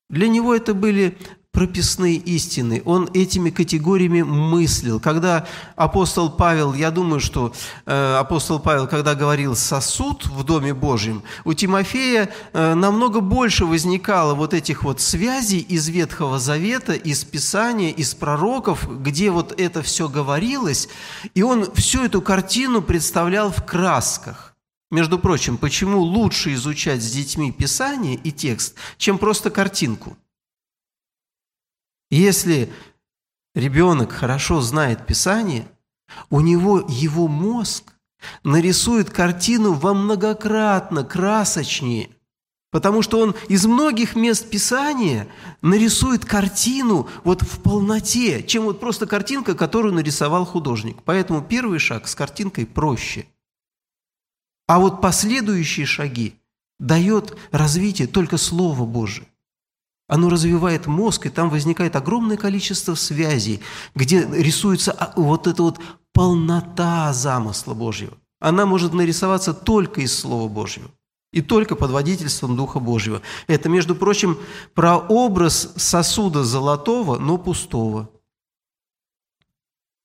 Для 0.10 0.30
него 0.30 0.56
это 0.56 0.74
были 0.74 1.18
прописные 1.54 2.16
истины, 2.16 2.82
он 2.84 3.10
этими 3.14 3.52
категориями 3.52 4.24
мыслил. 4.24 5.00
Когда 5.00 5.48
апостол 5.76 6.32
Павел, 6.32 6.74
я 6.74 6.90
думаю, 6.90 7.20
что 7.20 7.54
э, 7.86 8.16
апостол 8.20 8.60
Павел, 8.60 8.88
когда 8.88 9.14
говорил 9.14 9.56
«сосуд 9.56 10.26
в 10.26 10.44
Доме 10.44 10.74
Божьем», 10.74 11.22
у 11.46 11.54
Тимофея 11.54 12.32
э, 12.54 12.74
намного 12.74 13.20
больше 13.20 13.66
возникало 13.66 14.34
вот 14.34 14.56
этих 14.56 14.84
вот 14.84 15.00
связей 15.00 15.60
из 15.60 15.88
Ветхого 15.90 16.40
Завета, 16.40 16.94
из 16.94 17.24
Писания, 17.24 17.92
из 17.92 18.16
пророков, 18.16 18.88
где 19.04 19.30
вот 19.30 19.54
это 19.56 19.84
все 19.84 20.10
говорилось, 20.10 20.90
и 21.36 21.44
он 21.44 21.72
всю 21.76 22.04
эту 22.04 22.24
картину 22.24 22.82
представлял 22.82 23.52
в 23.52 23.64
красках. 23.64 24.56
Между 24.90 25.20
прочим, 25.20 25.58
почему 25.58 26.00
лучше 26.00 26.56
изучать 26.56 27.04
с 27.04 27.12
детьми 27.12 27.52
Писание 27.52 28.16
и 28.16 28.32
текст, 28.32 28.74
чем 28.98 29.20
просто 29.20 29.52
картинку– 29.52 30.18
если 32.16 32.72
ребенок 33.56 34.12
хорошо 34.12 34.62
знает 34.62 35.06
Писание, 35.08 35.68
у 36.30 36.42
него 36.42 36.86
его 36.88 37.28
мозг 37.28 37.94
нарисует 38.44 39.10
картину 39.10 39.74
во 39.74 39.94
многократно 39.94 41.04
красочнее, 41.04 42.10
потому 42.72 43.02
что 43.02 43.20
он 43.20 43.36
из 43.50 43.66
многих 43.66 44.16
мест 44.16 44.50
Писания 44.50 45.28
нарисует 45.62 46.26
картину 46.26 47.10
вот 47.24 47.42
в 47.42 47.62
полноте, 47.62 48.44
чем 48.44 48.66
вот 48.66 48.80
просто 48.80 49.06
картинка, 49.08 49.56
которую 49.56 49.94
нарисовал 49.94 50.46
художник. 50.46 51.02
Поэтому 51.04 51.42
первый 51.42 51.80
шаг 51.80 52.08
с 52.08 52.16
картинкой 52.16 52.66
проще. 52.66 53.28
А 54.68 54.80
вот 54.80 55.02
последующие 55.02 55.86
шаги 55.86 56.36
дает 56.80 57.38
развитие 57.52 58.08
только 58.08 58.38
Слово 58.38 58.86
Божие. 58.86 59.28
Оно 60.14 60.30
развивает 60.30 60.86
мозг, 60.86 61.26
и 61.26 61.30
там 61.30 61.50
возникает 61.50 61.96
огромное 61.96 62.38
количество 62.38 62.94
связей, 62.94 63.62
где 63.96 64.24
рисуется 64.32 64.92
а, 64.92 65.12
вот 65.20 65.48
эта 65.48 65.64
вот 65.64 65.80
полнота 66.12 67.12
замысла 67.14 67.74
Божьего. 67.74 68.16
Она 68.40 68.68
может 68.68 68.94
нарисоваться 68.94 69.56
только 69.56 70.02
из 70.02 70.16
Слова 70.16 70.48
Божьего 70.48 70.92
и 71.32 71.42
только 71.42 71.76
под 71.76 71.90
водительством 71.90 72.56
Духа 72.56 72.80
Божьего. 72.80 73.24
Это, 73.48 73.70
между 73.70 73.96
прочим, 73.96 74.38
прообраз 74.76 75.74
сосуда 75.78 76.44
золотого, 76.44 77.18
но 77.18 77.40
пустого. 77.40 78.12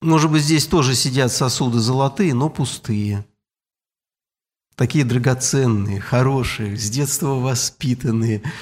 Может 0.00 0.31
быть, 0.31 0.43
здесь 0.43 0.67
тоже 0.67 0.95
сидят 0.95 1.33
сосуды 1.33 1.81
золотые, 1.81 2.33
но 2.33 2.49
пустые. 2.49 3.27
Такие 4.75 5.05
драгоценные, 5.05 6.00
хорошие, 6.00 6.79
с 6.79 6.88
детства 6.88 7.35
воспитанные– 7.35 8.43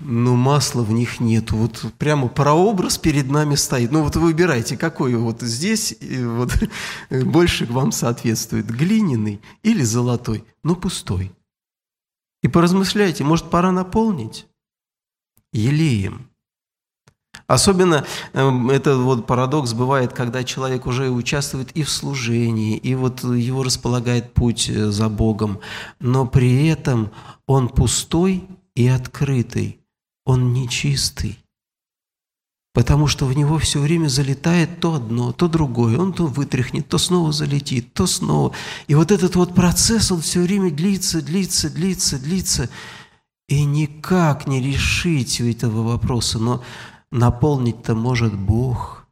но 0.00 0.34
масла 0.34 0.82
в 0.82 0.90
них 0.92 1.20
нет. 1.20 1.52
Вот 1.52 1.84
прямо 1.98 2.28
прообраз 2.28 2.98
перед 2.98 3.30
нами 3.30 3.54
стоит. 3.54 3.92
Ну 3.92 4.02
вот 4.02 4.16
выбирайте, 4.16 4.76
какой 4.76 5.14
вот 5.14 5.42
здесь 5.42 5.94
вот, 6.00 6.52
больше 7.10 7.66
вам 7.66 7.92
соответствует. 7.92 8.66
Глиняный 8.66 9.40
или 9.62 9.82
золотой, 9.82 10.44
но 10.62 10.74
пустой. 10.74 11.32
И 12.42 12.48
поразмышляйте, 12.48 13.22
может, 13.22 13.50
пора 13.50 13.70
наполнить 13.70 14.46
елеем. 15.52 16.30
Особенно 17.46 18.06
э, 18.32 18.68
этот 18.70 18.98
вот 18.98 19.26
парадокс 19.26 19.72
бывает, 19.72 20.12
когда 20.12 20.44
человек 20.44 20.86
уже 20.86 21.10
участвует 21.10 21.72
и 21.72 21.82
в 21.82 21.90
служении, 21.90 22.76
и 22.76 22.94
вот 22.94 23.22
его 23.22 23.62
располагает 23.62 24.32
путь 24.34 24.68
э, 24.70 24.90
за 24.90 25.08
Богом, 25.08 25.60
но 25.98 26.26
при 26.26 26.68
этом 26.68 27.10
он 27.46 27.68
пустой 27.68 28.48
и 28.74 28.88
открытый 28.88 29.79
он 30.24 30.52
нечистый. 30.52 31.38
Потому 32.72 33.08
что 33.08 33.26
в 33.26 33.36
него 33.36 33.58
все 33.58 33.80
время 33.80 34.08
залетает 34.08 34.78
то 34.78 34.94
одно, 34.94 35.32
то 35.32 35.48
другое. 35.48 35.98
Он 35.98 36.12
то 36.12 36.26
вытряхнет, 36.26 36.88
то 36.88 36.98
снова 36.98 37.32
залетит, 37.32 37.92
то 37.94 38.06
снова. 38.06 38.52
И 38.86 38.94
вот 38.94 39.10
этот 39.10 39.34
вот 39.34 39.54
процесс, 39.54 40.12
он 40.12 40.20
все 40.20 40.40
время 40.40 40.70
длится, 40.70 41.20
длится, 41.20 41.68
длится, 41.68 42.18
длится. 42.20 42.70
И 43.48 43.64
никак 43.64 44.46
не 44.46 44.62
решить 44.62 45.40
этого 45.40 45.82
вопроса. 45.82 46.38
Но 46.38 46.62
наполнить-то 47.10 47.96
может 47.96 48.38
Бог. 48.38 49.08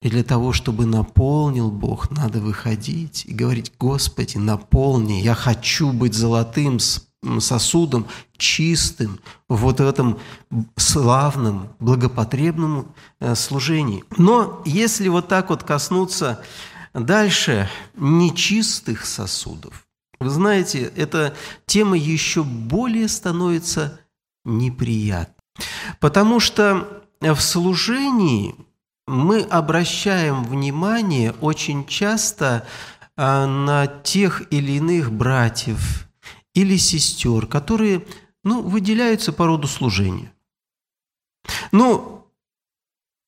И 0.00 0.08
для 0.08 0.22
того, 0.22 0.52
чтобы 0.52 0.86
наполнил 0.86 1.72
Бог, 1.72 2.12
надо 2.12 2.38
выходить 2.38 3.24
и 3.26 3.34
говорить, 3.34 3.72
Господи, 3.80 4.36
наполни, 4.36 5.14
я 5.14 5.34
хочу 5.34 5.92
быть 5.92 6.14
золотым 6.14 6.78
сосудом, 7.40 8.06
чистым, 8.36 9.20
вот 9.48 9.80
в 9.80 9.86
этом 9.86 10.18
славном, 10.76 11.68
благопотребном 11.80 12.94
э, 13.20 13.34
служении. 13.34 14.04
Но 14.16 14.62
если 14.64 15.08
вот 15.08 15.28
так 15.28 15.50
вот 15.50 15.62
коснуться 15.62 16.42
дальше 16.94 17.68
нечистых 17.96 19.04
сосудов, 19.04 19.86
вы 20.18 20.30
знаете, 20.30 20.90
эта 20.96 21.34
тема 21.66 21.96
еще 21.96 22.42
более 22.42 23.08
становится 23.08 24.00
неприятной. 24.44 25.34
Потому 26.00 26.40
что 26.40 27.02
в 27.20 27.40
служении 27.40 28.54
мы 29.06 29.42
обращаем 29.42 30.44
внимание 30.44 31.32
очень 31.40 31.86
часто 31.86 32.66
э, 33.16 33.46
на 33.46 33.86
тех 33.86 34.42
или 34.50 34.72
иных 34.72 35.12
братьев, 35.12 36.05
или 36.56 36.78
сестер, 36.78 37.46
которые 37.46 38.06
ну, 38.42 38.62
выделяются 38.62 39.32
по 39.32 39.46
роду 39.46 39.68
служения. 39.68 40.32
Ну, 41.70 42.26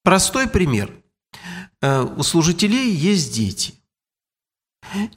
простой 0.02 0.48
пример. 0.48 0.90
Э, 1.82 2.04
у 2.04 2.22
служителей 2.22 2.90
есть 2.90 3.34
дети. 3.34 3.74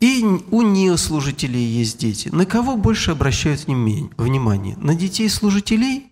И 0.01 0.23
у 0.51 0.61
неслужителей 0.61 1.63
есть 1.63 1.99
дети. 1.99 2.27
На 2.27 2.45
кого 2.45 2.75
больше 2.75 3.11
обращают 3.11 3.65
внимание? 3.65 4.75
На 4.75 4.93
детей 4.93 5.29
служителей 5.29 6.11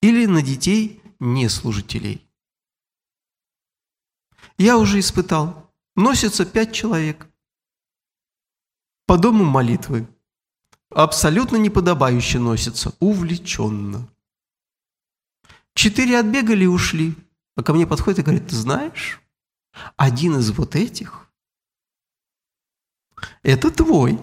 или 0.00 0.24
на 0.24 0.40
детей 0.40 1.02
неслужителей? 1.20 2.26
Я 4.56 4.78
уже 4.78 5.00
испытал. 5.00 5.70
Носится 5.96 6.46
пять 6.46 6.72
человек 6.72 7.28
по 9.04 9.18
дому 9.18 9.44
молитвы 9.44 10.08
абсолютно 11.04 11.56
неподобающе 11.56 12.38
носится, 12.38 12.94
увлеченно. 13.00 14.08
Четыре 15.74 16.18
отбегали 16.18 16.64
и 16.64 16.68
ушли. 16.68 17.14
А 17.54 17.62
ко 17.62 17.74
мне 17.74 17.86
подходит 17.86 18.20
и 18.20 18.22
говорит, 18.22 18.48
ты 18.48 18.56
знаешь, 18.56 19.20
один 19.96 20.38
из 20.38 20.50
вот 20.50 20.74
этих– 20.74 21.22
это 23.42 23.70
твой. 23.70 24.20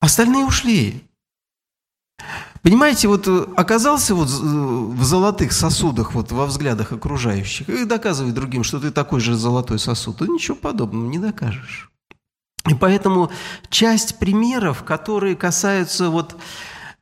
Остальные 0.00 0.44
ушли. 0.44 1.08
Понимаете, 2.62 3.08
вот 3.08 3.28
э, 3.28 3.46
оказался 3.56 4.14
вот 4.14 4.28
э, 4.28 4.32
в 4.32 5.04
золотых 5.04 5.52
сосудах, 5.52 6.14
вот 6.14 6.32
во 6.32 6.46
взглядах 6.46 6.92
окружающих, 6.92 7.68
и 7.68 7.84
доказывай 7.84 8.32
другим, 8.32 8.64
что 8.64 8.80
ты 8.80 8.90
такой 8.90 9.20
же 9.20 9.34
золотой 9.34 9.78
сосуд. 9.78 10.16
Да 10.16 10.26
ничего 10.26 10.56
подобного 10.56 11.06
не 11.06 11.18
докажешь. 11.18 11.90
И 12.68 12.74
поэтому 12.74 13.30
часть 13.68 14.18
примеров, 14.18 14.84
которые 14.84 15.36
касаются 15.36 16.08
вот 16.08 16.36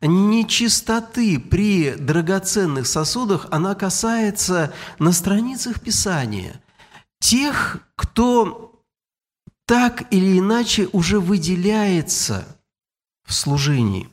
нечистоты 0.00 1.38
при 1.38 1.94
драгоценных 1.94 2.86
сосудах, 2.86 3.46
она 3.50 3.76
касается 3.76 4.72
на 4.98 5.12
страницах 5.12 5.80
Писания 5.80 6.60
тех, 7.20 7.78
кто 7.94 8.82
так 9.66 10.12
или 10.12 10.40
иначе 10.40 10.88
уже 10.92 11.20
выделяется 11.20 12.44
в 13.24 13.32
служении, 13.32 14.08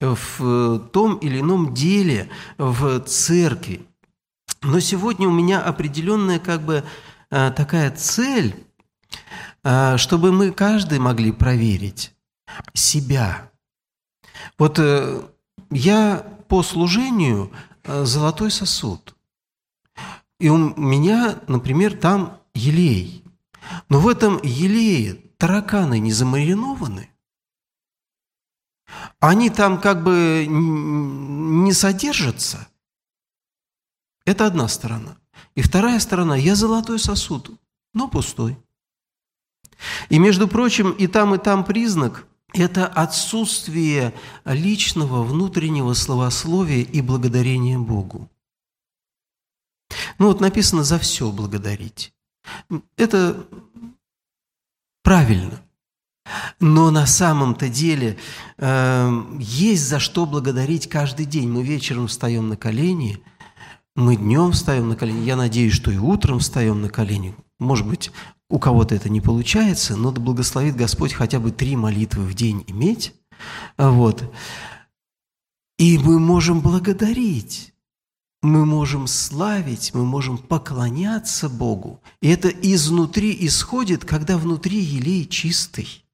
в 0.00 0.78
том 0.92 1.16
или 1.16 1.40
ином 1.40 1.72
деле 1.72 2.28
в 2.58 3.00
церкви. 3.00 3.86
Но 4.60 4.78
сегодня 4.80 5.26
у 5.26 5.32
меня 5.32 5.62
определенная 5.62 6.38
как 6.38 6.60
бы 6.60 6.84
э, 7.30 7.50
такая 7.56 7.90
цель– 7.92 8.54
чтобы 9.62 10.32
мы 10.32 10.52
каждый 10.52 10.98
могли 10.98 11.32
проверить 11.32 12.14
себя. 12.74 13.50
Вот 14.58 14.78
э, 14.78 15.22
я 15.70 16.26
по 16.48 16.62
служению 16.62 17.52
э, 17.84 18.04
золотой 18.04 18.50
сосуд. 18.50 19.14
И 20.38 20.48
у 20.48 20.56
меня, 20.56 21.40
например, 21.46 21.96
там 21.96 22.38
елей. 22.54 23.24
Но 23.88 24.00
в 24.00 24.08
этом 24.08 24.40
елее 24.42 25.14
тараканы 25.36 25.98
не 25.98 26.12
замаринованы. 26.12 27.10
Они 29.20 29.50
там 29.50 29.80
как 29.80 30.02
бы 30.02 30.46
не 30.48 31.72
содержатся. 31.72 32.68
Это 34.24 34.46
одна 34.46 34.66
сторона. 34.68 35.16
И 35.54 35.62
вторая 35.62 35.98
сторона– 36.00 36.36
я 36.36 36.54
золотой 36.54 36.98
сосуд, 36.98 37.50
но 37.94 38.08
пустой. 38.08 38.56
И, 40.08 40.18
между 40.18 40.48
прочим, 40.48 40.90
и 40.92 41.06
там, 41.06 41.34
и 41.34 41.38
там 41.38 41.64
признак– 41.64 42.26
это 42.52 42.86
отсутствие 42.86 44.12
личного 44.44 45.22
внутреннего 45.22 45.94
словословия 45.94 46.82
и 46.82 47.00
благодарения 47.00 47.78
Богу. 47.78 48.28
Ну 50.18 50.26
вот 50.28 50.40
написано 50.40 50.84
«за 50.84 50.98
все 50.98 51.30
благодарить». 51.30 52.12
Это 52.96 53.46
правильно. 55.02 55.62
Но 56.60 56.90
на 56.90 57.06
самом-то 57.06 57.68
деле 57.68 58.18
э, 58.58 59.22
есть 59.38 59.82
за 59.88 59.98
что 59.98 60.26
благодарить 60.26 60.88
каждый 60.88 61.26
день. 61.26 61.50
Мы 61.50 61.64
вечером 61.64 62.06
встаем 62.06 62.48
на 62.48 62.56
колени, 62.56 63.22
мы 63.96 64.16
днем 64.16 64.52
встаем 64.52 64.88
на 64.88 64.96
колени. 64.96 65.24
Я 65.24 65.36
надеюсь, 65.36 65.72
что 65.72 65.90
и 65.90 65.96
утром 65.96 66.38
встаем 66.38 66.82
на 66.82 66.88
колени. 66.88 67.34
Может 67.58 67.86
быть, 67.86 68.12
у 68.50 68.58
кого-то 68.58 68.94
это 68.94 69.08
не 69.08 69.20
получается, 69.20 69.96
но 69.96 70.10
да 70.10 70.20
благословит 70.20 70.76
Господь 70.76 71.12
хотя 71.12 71.38
бы 71.38 71.52
три 71.52 71.76
молитвы 71.76 72.24
в 72.24 72.34
день 72.34 72.64
иметь. 72.66 73.14
Вот. 73.78 74.30
И 75.78 75.96
мы 75.98 76.18
можем 76.18 76.60
благодарить, 76.60 77.72
мы 78.42 78.66
можем 78.66 79.06
славить, 79.06 79.94
мы 79.94 80.04
можем 80.04 80.36
поклоняться 80.36 81.48
Богу. 81.48 82.02
И 82.20 82.28
это 82.28 82.48
изнутри 82.48 83.34
исходит, 83.46 84.04
когда 84.04 84.36
внутри 84.36 84.78
елей 84.80 85.26
чистый. 85.26 86.04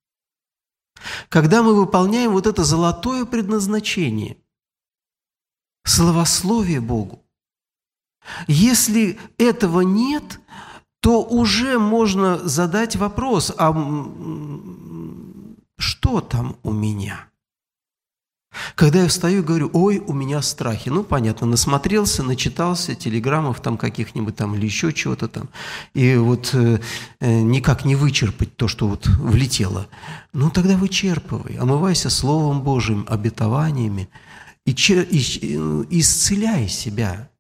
Когда 1.31 1.63
мы 1.63 1.75
выполняем 1.75 2.33
вот 2.33 2.47
это 2.47 2.65
золотое 2.65 3.25
предназначение, 3.25 4.37
словословие 5.85 6.81
Богу. 6.81 7.25
Если 8.47 9.19
этого 9.39 9.81
нет, 9.81 10.41
то 11.01 11.23
уже 11.23 11.79
можно 11.79 12.39
задать 12.39 12.97
вопрос, 12.97 13.53
а 13.57 13.73
что 15.79 16.21
там 16.21 16.57
у 16.63 16.73
меня? 16.73 17.29
Когда 18.75 19.03
я 19.03 19.09
встаю 19.09 19.41
и 19.41 19.45
говорю, 19.45 19.71
ой, 19.73 20.03
у 20.07 20.13
меня 20.13 20.43
страхи. 20.43 20.89
Ну, 20.89 21.05
понятно, 21.05 21.47
насмотрелся, 21.47 22.23
начитался 22.23 22.95
телеграммов 22.95 23.61
там 23.61 23.77
каких-нибудь 23.77 24.37
там 24.37 24.55
или 24.55 24.65
еще 24.65 24.93
чего-то 24.93 25.29
там. 25.29 25.49
И 25.95 26.17
вот 26.17 26.51
э, 26.55 26.81
э, 27.21 27.41
никак 27.41 27.85
не 27.85 27.97
вычерпать 27.97 28.57
то, 28.57 28.69
что 28.69 28.89
вот 28.89 29.07
влетело. 29.07 29.87
Ну, 30.33 30.51
тогда 30.51 30.77
вычерпывай, 30.77 31.57
омывайся 31.57 32.11
Словом 32.11 32.63
Божьим, 32.63 33.07
обетованиями 33.09 34.09
и, 34.65 34.75
чер, 34.75 35.03
и, 35.03 35.19
и 35.19 36.01
исцеляй 36.01 36.69
себя. 36.69 37.31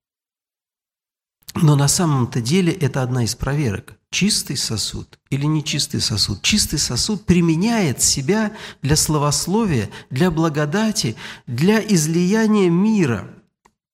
Но 1.62 1.74
на 1.74 1.88
самом-то 1.88 2.40
деле 2.40 2.72
это 2.72 3.02
одна 3.02 3.24
из 3.24 3.34
проверок. 3.34 3.96
Чистый 4.10 4.56
сосуд 4.56 5.18
или 5.30 5.46
нечистый 5.46 6.00
сосуд? 6.00 6.42
Чистый 6.42 6.78
сосуд 6.78 7.24
применяет 7.24 8.02
себя 8.02 8.56
для 8.82 8.96
словословия, 8.96 9.90
для 10.10 10.30
благодати, 10.30 11.16
для 11.46 11.80
излияния 11.80 12.70
мира. 12.70 13.28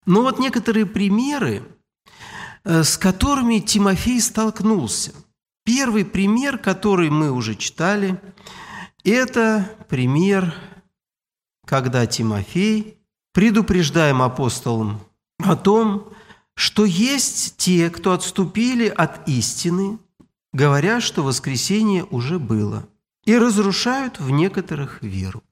Но 0.07 0.23
вот 0.23 0.39
некоторые 0.39 0.87
примеры, 0.87 1.63
э, 2.65 2.83
с 2.83 2.99
которыми 2.99 3.61
Тимофей 3.61 4.21
столкнулся. 4.21 5.13
Первый 5.65 6.05
пример, 6.05 6.59
который 6.59 7.11
мы 7.11 7.31
уже 7.31 7.55
читали, 7.55 8.21
это 9.05 9.71
пример, 9.89 10.55
когда 11.67 12.07
Тимофей, 12.07 12.99
предупреждаем 13.33 14.21
апостолом 14.21 15.01
о 15.39 15.57
том, 15.57 16.13
что 16.55 16.85
есть 16.85 17.57
те, 17.57 17.91
кто 17.91 18.13
отступили 18.13 18.89
от 18.89 19.29
истины, 19.29 19.99
говоря, 20.53 21.01
что 21.01 21.23
воскресение 21.23 22.05
уже 22.05 22.39
было, 22.39 22.87
и 23.25 23.37
разрушают 23.37 24.21
в 24.21 24.31
некоторых 24.31 25.03
веру. 25.03 25.43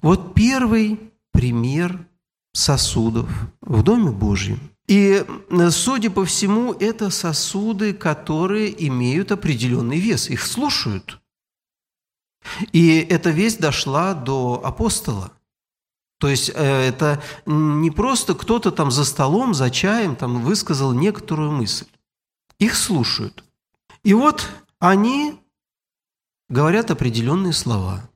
Вот 0.00 0.34
первый 0.34 1.00
пример 1.32 2.06
сосудов 2.52 3.28
в 3.60 3.82
Доме 3.82 4.10
Божьем. 4.10 4.60
И, 4.86 5.24
судя 5.70 6.10
по 6.10 6.24
всему, 6.26 6.74
это 6.74 7.08
сосуды, 7.08 7.94
которые 7.94 8.86
имеют 8.86 9.32
определенный 9.32 9.98
вес, 9.98 10.28
их 10.28 10.46
слушают. 10.46 11.20
И 12.72 12.98
эта 12.98 13.30
весть 13.30 13.58
дошла 13.60 14.12
до 14.12 14.60
апостола. 14.62 15.32
То 16.18 16.28
есть 16.28 16.50
э, 16.54 16.88
это 16.88 17.22
не 17.46 17.90
просто 17.90 18.34
кто-то 18.34 18.70
там 18.70 18.90
за 18.90 19.04
столом, 19.04 19.54
за 19.54 19.70
чаем 19.70 20.16
там 20.16 20.42
высказал 20.42 20.92
некоторую 20.92 21.50
мысль. 21.50 21.86
Их 22.58 22.76
слушают. 22.76 23.44
И 24.04 24.14
вот 24.14 24.48
они 24.78 25.40
говорят 26.48 26.90
определенные 26.90 27.52
слова. 27.52 28.08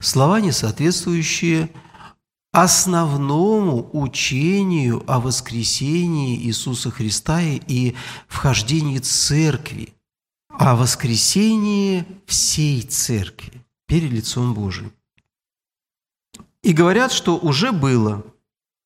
Слова, 0.00 0.40
не 0.40 0.52
соответствующие 0.52 1.70
основному 2.52 3.88
учению 3.92 5.04
о 5.06 5.20
воскресении 5.20 6.36
Иисуса 6.36 6.90
Христа 6.90 7.40
и 7.42 7.94
вхождении 8.26 8.98
церкви, 8.98 9.94
о 10.48 10.74
воскресении 10.74 12.04
всей 12.26 12.82
церкви 12.82 13.64
перед 13.86 14.10
лицом 14.10 14.52
Божиим. 14.52 14.92
И 16.62 16.72
говорят, 16.72 17.12
что 17.12 17.36
уже 17.36 17.72
было. 17.72 18.24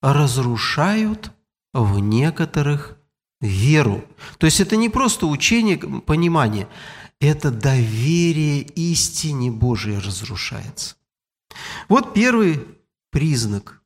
Разрушают 0.02 1.32
в 1.72 1.98
некоторых 1.98 2.96
веру. 3.40 4.04
То 4.38 4.46
есть 4.46 4.60
это 4.60 4.76
не 4.76 4.88
просто 4.88 5.26
учение, 5.26 5.78
понимание, 5.78 6.68
это 7.20 7.50
доверие 7.50 8.60
истине 8.60 9.50
Божией 9.50 9.98
разрушается. 9.98 10.96
Вот 11.88 12.14
первый 12.14 12.66
признак, 13.10 13.82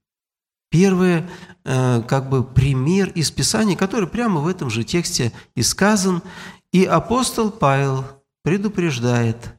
первый 0.70 1.24
э, 1.64 2.02
как 2.02 2.28
бы 2.28 2.42
пример 2.42 3.10
из 3.10 3.30
Писания, 3.30 3.76
который 3.76 4.08
прямо 4.08 4.40
в 4.40 4.48
этом 4.48 4.70
же 4.70 4.84
тексте 4.84 5.32
и 5.54 5.62
сказан. 5.62 6.22
И 6.72 6.84
апостол 6.84 7.50
Павел 7.50 8.04
предупреждает 8.42 9.54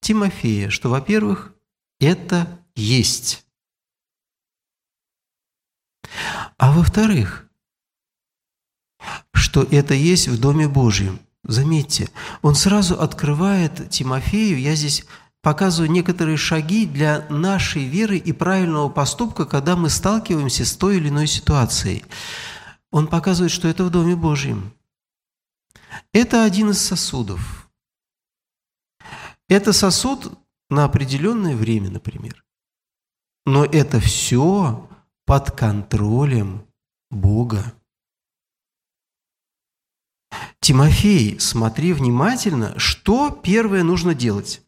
Тимофея, 0.00 0.70
что, 0.70 0.88
во-первых, 0.88 1.52
это 2.00 2.60
есть. 2.74 3.44
А 6.58 6.72
во-вторых, 6.72 7.46
что 9.32 9.62
это 9.62 9.94
есть 9.94 10.28
в 10.28 10.40
Доме 10.40 10.68
Божьем. 10.68 11.20
Заметьте, 11.44 12.08
он 12.40 12.54
сразу 12.54 13.00
открывает 13.00 13.90
Тимофею, 13.90 14.60
я 14.60 14.76
здесь 14.76 15.04
показываю 15.42 15.90
некоторые 15.90 16.36
шаги 16.36 16.86
для 16.86 17.26
нашей 17.28 17.84
веры 17.84 18.16
и 18.16 18.32
правильного 18.32 18.88
поступка, 18.88 19.44
когда 19.44 19.74
мы 19.74 19.90
сталкиваемся 19.90 20.64
с 20.64 20.76
той 20.76 20.98
или 20.98 21.08
иной 21.08 21.26
ситуацией. 21.26 22.04
Он 22.92 23.08
показывает, 23.08 23.50
что 23.50 23.66
это 23.66 23.84
в 23.84 23.90
Доме 23.90 24.14
Божьем. 24.14 24.72
Это 26.12 26.44
один 26.44 26.70
из 26.70 26.80
сосудов. 26.80 27.68
Это 29.48 29.72
сосуд 29.72 30.38
на 30.70 30.84
определенное 30.84 31.56
время, 31.56 31.90
например. 31.90 32.44
Но 33.44 33.64
это 33.64 33.98
все 33.98 34.88
под 35.24 35.50
контролем 35.52 36.66
Бога. 37.10 37.74
Тимофей, 40.60 41.38
смотри 41.40 41.92
внимательно, 41.92 42.78
что 42.78 43.30
первое 43.30 43.82
нужно 43.82 44.14
делать. 44.14 44.62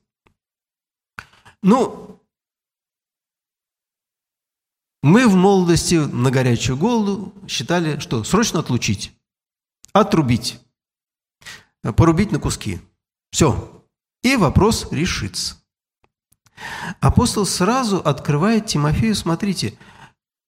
Ну, 1.63 2.21
мы 5.03 5.29
в 5.29 5.35
молодости 5.35 5.95
на 5.95 6.31
горячую 6.31 6.77
голову 6.77 7.33
считали, 7.49 7.99
что 7.99 8.25
срочно 8.25 8.61
отлучить, 8.61 9.13
отрубить, 9.93 10.61
порубить 11.97 12.33
на 12.33 12.41
куски. 12.41 12.81
Все. 13.31 13.85
И 14.23 14.37
вопрос 14.37 14.91
решится. 14.91 15.57
Апостол 17.01 17.47
сразу 17.47 17.99
открывает 17.99 18.67
Тимофею, 18.67 19.15
смотрите– 19.15 19.79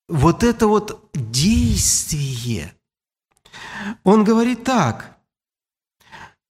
вот 0.08 0.42
это 0.42 0.66
вот 0.66 1.08
действие. 1.14 2.74
Он 4.04 4.24
говорит 4.24 4.64
так, 4.64 5.18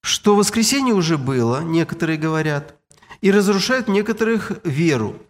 что 0.03 0.37
воскресенье 0.37 0.95
уже 0.95 1.19
было, 1.19 1.63
некоторые 1.63 2.19
говорят, 2.19 2.77
и 3.21 3.31
разрушают 3.31 3.89
некоторых 3.89 4.65
веру. 4.65 5.21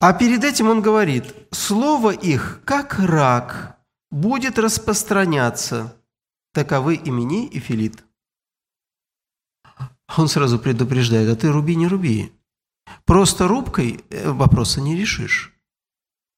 А 0.00 0.12
перед 0.12 0.44
этим 0.44 0.68
он 0.68 0.82
говорит, 0.82 1.34
слово 1.50 2.10
их, 2.10 2.60
как 2.64 2.98
рак, 2.98 3.78
будет 4.10 4.58
распространяться. 4.58 5.96
Таковы 6.52 6.94
имени 6.94 7.46
и 7.46 7.58
Филит. 7.58 8.04
Он 10.16 10.28
сразу 10.28 10.58
предупреждает, 10.58 11.28
а 11.30 11.36
ты 11.36 11.50
руби, 11.50 11.74
не 11.74 11.88
руби. 11.88 12.32
Просто 13.04 13.48
рубкой 13.48 14.04
э, 14.10 14.30
вопроса 14.30 14.80
не 14.80 14.96
решишь. 14.96 15.52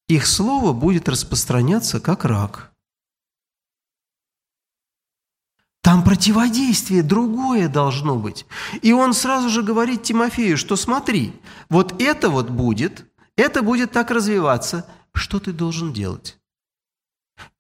Их 0.09 0.27
слово 0.27 0.73
будет 0.73 1.09
распространяться 1.09 2.01
как 2.01 2.25
рак. 2.25 2.73
Там 5.83 6.03
противодействие 6.03 7.05
другое 7.05 7.69
должно 7.69 8.17
быть. 8.17 8.45
И 8.83 8.93
он 8.93 9.15
сразу 9.15 9.49
же 9.49 9.63
говорит 9.63 10.03
Тимофею, 10.03 10.57
что 10.57 10.75
смотри, 10.75 11.33
вот 11.69 12.03
это 12.03 12.29
вот 12.29 12.51
будет, 12.51 13.07
это 13.37 13.63
будет 13.63 13.93
так 13.93 14.11
развиваться. 14.11 14.89
Что 15.15 15.39
ты 15.39 15.53
должен 15.53 15.93
делать? 15.93 16.39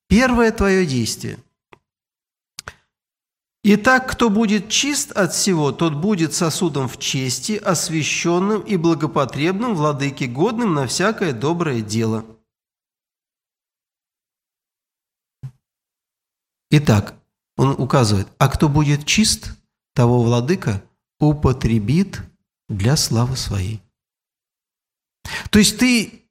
Первое 0.09 0.51
твое 0.51 0.87
действие. 0.87 1.38
Итак, 3.68 4.09
кто 4.09 4.31
будет 4.31 4.68
чист 4.68 5.11
от 5.11 5.33
всего, 5.33 5.72
тот 5.72 5.92
будет 5.92 6.33
сосудом 6.33 6.87
в 6.87 7.00
чести, 7.00 7.55
освященным 7.57 8.61
и 8.61 8.76
благопотребным, 8.76 9.74
владыке 9.74 10.29
годным 10.29 10.72
на 10.72 10.87
всякое 10.87 11.33
доброе 11.33 11.81
дело. 11.81 12.24
Итак, 16.70 17.16
он 17.57 17.70
указывает, 17.70 18.29
а 18.38 18.46
кто 18.46 18.68
будет 18.68 19.05
чист, 19.05 19.57
того 19.96 20.22
владыка 20.22 20.85
употребит 21.18 22.20
для 22.68 22.96
славы 22.96 23.37
своей. 23.37 23.83
То 25.50 25.59
есть 25.59 25.76
ты 25.79 26.22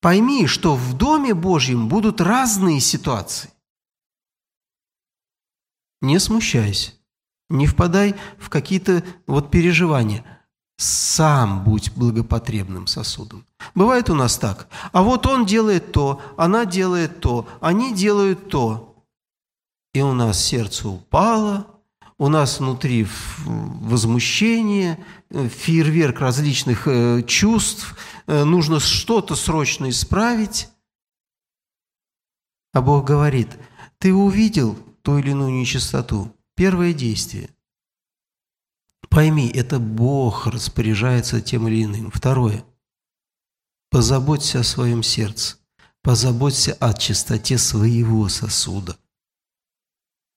пойми, 0.00 0.48
что 0.48 0.74
в 0.74 0.98
Доме 0.98 1.32
Божьем 1.32 1.88
будут 1.88 2.20
разные 2.20 2.80
ситуации. 2.80 3.50
Не 6.02 6.18
смущайся, 6.18 6.92
не 7.48 7.66
впадай 7.66 8.16
в 8.38 8.50
какие-то 8.50 9.04
вот 9.28 9.50
переживания. 9.50 10.24
Сам 10.76 11.62
будь 11.62 11.92
благопотребным 11.92 12.88
сосудом. 12.88 13.46
Бывает 13.76 14.10
у 14.10 14.14
нас 14.14 14.36
так. 14.36 14.66
А 14.90 15.02
вот 15.02 15.26
он 15.26 15.46
делает 15.46 15.92
то, 15.92 16.20
она 16.36 16.64
делает 16.64 17.20
то, 17.20 17.48
они 17.60 17.94
делают 17.94 18.48
то. 18.48 19.06
И 19.94 20.02
у 20.02 20.12
нас 20.12 20.42
сердце 20.42 20.88
упало, 20.88 21.68
у 22.18 22.28
нас 22.28 22.58
внутри 22.58 23.06
возмущение, 23.46 24.98
э, 25.30 25.48
фейерверк 25.48 26.18
различных 26.18 26.88
э, 26.88 27.22
чувств, 27.22 27.96
э, 28.26 28.42
нужно 28.42 28.80
что-то 28.80 29.36
срочно 29.36 29.88
исправить. 29.88 30.68
А 32.72 32.80
Бог 32.80 33.04
говорит, 33.06 33.50
ты 33.98 34.12
увидел 34.12 34.76
ту 35.02 35.18
или 35.18 35.30
иную 35.30 35.52
нечистоту. 35.52 36.34
Первое 36.54 36.92
действие. 36.92 37.50
Пойми, 39.08 39.50
это 39.52 39.78
Бог 39.78 40.46
распоряжается 40.46 41.40
тем 41.40 41.68
или 41.68 41.84
иным. 41.84 42.10
Второе. 42.10 42.64
Позаботься 43.90 44.60
о 44.60 44.64
своем 44.64 45.02
сердце. 45.02 45.56
Позаботься 46.02 46.72
о 46.80 46.94
чистоте 46.94 47.58
своего 47.58 48.28
сосуда. 48.28 48.96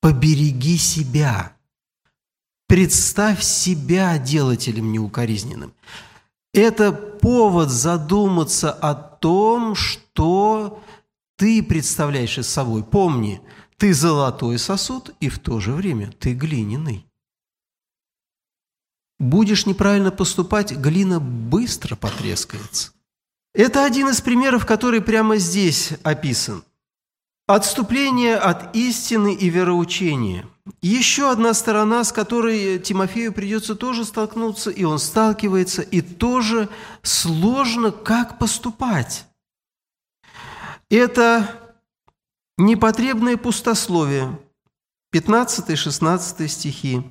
Побереги 0.01 0.78
себя. 0.78 1.56
Представь 2.67 3.43
себя 3.43 4.17
делателем 4.17 4.91
неукоризненным. 4.91 5.73
Это 6.54 6.91
повод 6.91 7.69
задуматься 7.69 8.71
о 8.71 8.93
том, 8.93 9.75
что 9.75 10.82
ты 11.38 11.62
представляешь 11.63 12.38
из 12.38 12.47
собой. 12.47 12.84
Помни, 12.84 13.41
ты 13.77 13.93
золотой 13.93 14.57
сосуд, 14.57 15.11
и 15.19 15.29
в 15.29 15.39
то 15.39 15.59
же 15.59 15.73
время 15.73 16.11
ты 16.19 16.33
глиняный. 16.33 17.05
Будешь 19.19 19.65
неправильно 19.65 20.11
поступать, 20.11 20.73
глина 20.73 21.19
быстро 21.19 21.95
потрескается. 21.95 22.91
Это 23.53 23.85
один 23.85 24.09
из 24.09 24.19
примеров, 24.19 24.65
который 24.65 25.01
прямо 25.01 25.38
здесь 25.38 25.93
описан. 26.03 26.63
Отступление 27.47 28.35
от 28.35 28.75
истины 28.75 29.33
и 29.33 29.49
вероучения. 29.49 30.45
Еще 30.81 31.31
одна 31.31 31.53
сторона, 31.53 32.03
с 32.03 32.11
которой 32.11 32.79
Тимофею 32.79 33.31
придется 33.31 33.75
тоже 33.75 34.03
столкнуться, 34.03 34.71
и 34.71 34.83
он 34.83 34.99
сталкивается, 34.99 35.83
и 35.83 36.01
тоже 36.01 36.69
сложно, 37.03 37.91
как 37.91 38.39
поступать. 38.39 39.25
Это 40.89 41.64
Непотребное 42.57 43.35
пустословие. 43.35 44.39
15-16 45.13 46.47
стихи. 46.47 47.03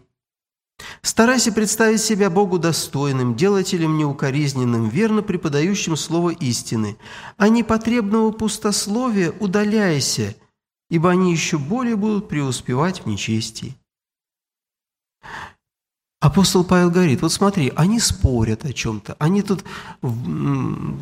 Старайся 1.03 1.53
представить 1.53 2.01
себя 2.01 2.31
Богу 2.31 2.59
достойным, 2.59 3.37
делателем 3.37 3.97
неукоризненным, 3.97 4.89
верно 4.89 5.23
преподающим 5.23 5.97
слово 5.97 6.31
истины, 6.31 6.97
а 7.37 7.49
непотребного 7.49 8.33
пустословия 8.33 9.33
удаляйся, 9.39 10.35
ибо 10.91 11.11
они 11.11 11.31
еще 11.31 11.59
более 11.59 11.97
будут 11.97 12.29
преуспевать 12.29 13.03
в 13.03 13.07
нечестии. 13.07 13.77
Апостол 16.21 16.65
Павел 16.65 16.91
говорит, 16.91 17.21
вот 17.23 17.33
смотри, 17.33 17.71
они 17.77 18.01
спорят 18.01 18.65
о 18.65 18.73
чем-то, 18.73 19.15
они 19.19 19.43
тут 19.43 19.63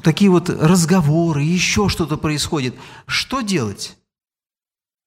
такие 0.02 0.30
вот 0.30 0.50
разговоры, 0.50 1.42
еще 1.42 1.88
что-то 1.88 2.16
происходит. 2.16 2.74
Что 3.06 3.40
делать? 3.40 3.96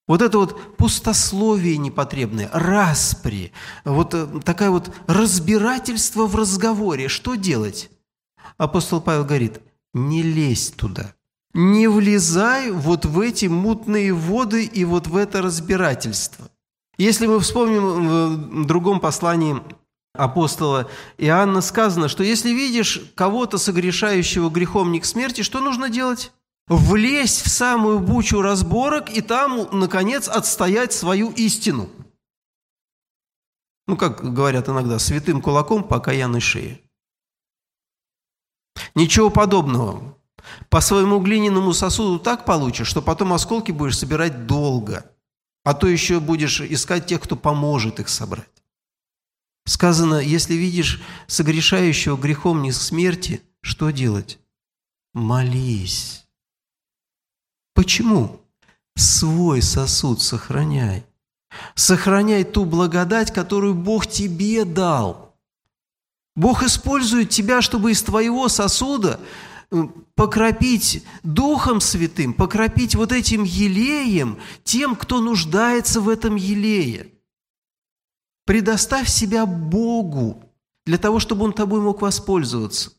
Вот 0.08 0.22
это 0.22 0.38
вот 0.38 0.78
пустословие 0.78 1.78
непотребное, 1.78 2.50
распри, 2.54 3.52
вот 3.84 4.14
э, 4.14 4.28
такое 4.44 4.70
вот 4.70 4.92
разбирательство 5.08 6.28
в 6.28 6.36
разговоре. 6.36 7.08
Что 7.08 7.34
делать? 7.36 7.90
Апостол 8.58 9.02
Павел 9.02 9.26
говорит, 9.26 9.62
не 9.94 10.22
лезь 10.22 10.70
туда. 10.70 11.16
Не 11.54 11.88
влезай 11.88 12.70
вот 12.70 13.06
в 13.06 13.20
эти 13.20 13.48
мутные 13.48 14.14
воды 14.14 14.66
и 14.66 14.86
вот 14.86 15.08
в 15.08 15.16
это 15.16 15.42
разбирательство. 15.42 16.50
Если 16.98 17.26
мы 17.26 17.40
вспомним 17.40 18.64
в 18.64 18.66
другом 18.66 19.00
послании 19.00 19.62
апостола 20.14 20.90
Иоанна 21.18 21.62
сказано, 21.62 22.10
что 22.10 22.24
если 22.24 22.50
видишь 22.50 23.02
кого-то 23.16 23.58
согрешающего 23.58 24.50
грехом 24.50 24.92
не 24.92 25.00
к 25.00 25.06
смерти, 25.06 25.42
что 25.42 25.62
нужно 25.62 25.90
делать? 25.90 26.32
Влезть 26.68 27.42
в 27.42 27.50
самую 27.50 28.00
бучу 28.00 28.42
разборок 28.42 29.10
и 29.10 29.22
там, 29.22 29.68
наконец, 29.72 30.28
отстоять 30.28 30.94
свою 30.94 31.32
истину. 31.32 31.90
Ну, 33.88 33.98
как 33.98 34.34
говорят 34.34 34.68
иногда, 34.68 34.98
святым 34.98 35.42
кулаком 35.42 35.84
по 35.84 35.98
окаянной 35.98 36.42
шее. 36.42 36.82
Ничего 38.96 39.30
подобного. 39.30 40.18
По 40.70 40.82
своему 40.82 41.20
глиняному 41.20 41.74
сосуду 41.74 42.20
так 42.20 42.46
получишь, 42.46 42.88
что 42.88 43.02
потом 43.02 43.34
осколки 43.34 43.72
будешь 43.72 43.98
собирать 43.98 44.48
долго, 44.48 45.12
а 45.64 45.74
то 45.74 45.88
еще 45.88 46.20
будешь 46.20 46.62
искать 46.62 47.08
тех, 47.08 47.22
кто 47.22 47.36
поможет 47.36 48.00
их 48.00 48.10
собрать. 48.10 48.50
Сказано, 49.66 50.20
если 50.20 50.54
видишь 50.54 51.02
согрешающего 51.28 52.18
грехом 52.18 52.62
не 52.62 52.72
смерти, 52.72 53.42
что 53.62 53.90
делать? 53.90 54.40
Молись. 55.14 56.25
Почему? 57.76 58.40
Свой 58.96 59.62
сосуд 59.62 60.22
сохраняй. 60.22 61.06
Сохраняй 61.76 62.44
ту 62.46 62.66
благодать, 62.66 63.32
которую 63.32 63.76
Бог 63.76 64.08
тебе 64.08 64.66
дал. 64.66 65.36
Бог 66.36 66.64
использует 66.64 67.30
тебя, 67.30 67.62
чтобы 67.62 67.92
из 67.92 68.02
твоего 68.02 68.50
сосуда 68.50 69.20
э, 69.72 69.84
покропить 70.16 71.04
Духом 71.24 71.82
Святым, 71.82 72.34
покропить 72.34 72.96
вот 72.96 73.12
этим 73.12 73.44
елеем 73.44 74.40
тем, 74.64 74.96
кто 74.96 75.22
нуждается 75.22 76.02
в 76.02 76.10
этом 76.10 76.36
елее. 76.36 77.12
Предоставь 78.46 79.10
себя 79.10 79.46
Богу 79.46 80.44
для 80.86 80.98
того, 80.98 81.20
чтобы 81.20 81.46
Он 81.46 81.54
тобой 81.54 81.82
мог 81.82 82.02
воспользоваться. 82.02 82.92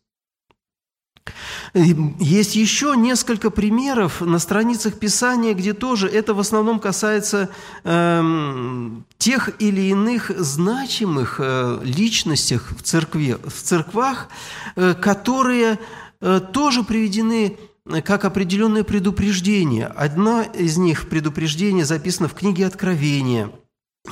Есть 1.75 2.57
еще 2.57 2.95
несколько 2.97 3.51
примеров 3.51 4.21
на 4.21 4.39
страницах 4.39 4.99
Писания, 4.99 5.55
где 5.55 5.73
тоже 5.75 6.09
это 6.09 6.35
в 6.35 6.41
основном 6.41 6.79
касается 6.79 7.51
э, 7.85 8.91
тех 9.19 9.51
или 9.59 9.81
иных 9.83 10.31
значимых 10.31 11.37
э, 11.39 11.79
личностях 11.83 12.73
в, 12.77 12.83
церкви, 12.83 13.37
в 13.45 13.63
церквах, 13.63 14.29
э, 14.75 14.95
которые 14.95 15.79
э, 16.21 16.41
тоже 16.53 16.83
приведены 16.83 17.59
как 18.05 18.25
определенное 18.25 18.83
предупреждение. 18.83 19.87
Одна 19.87 20.43
из 20.43 20.77
них 20.77 21.09
предупреждение 21.09 21.85
записано 21.85 22.29
в 22.29 22.35
книге 22.35 22.67
Откровения. 22.67 23.51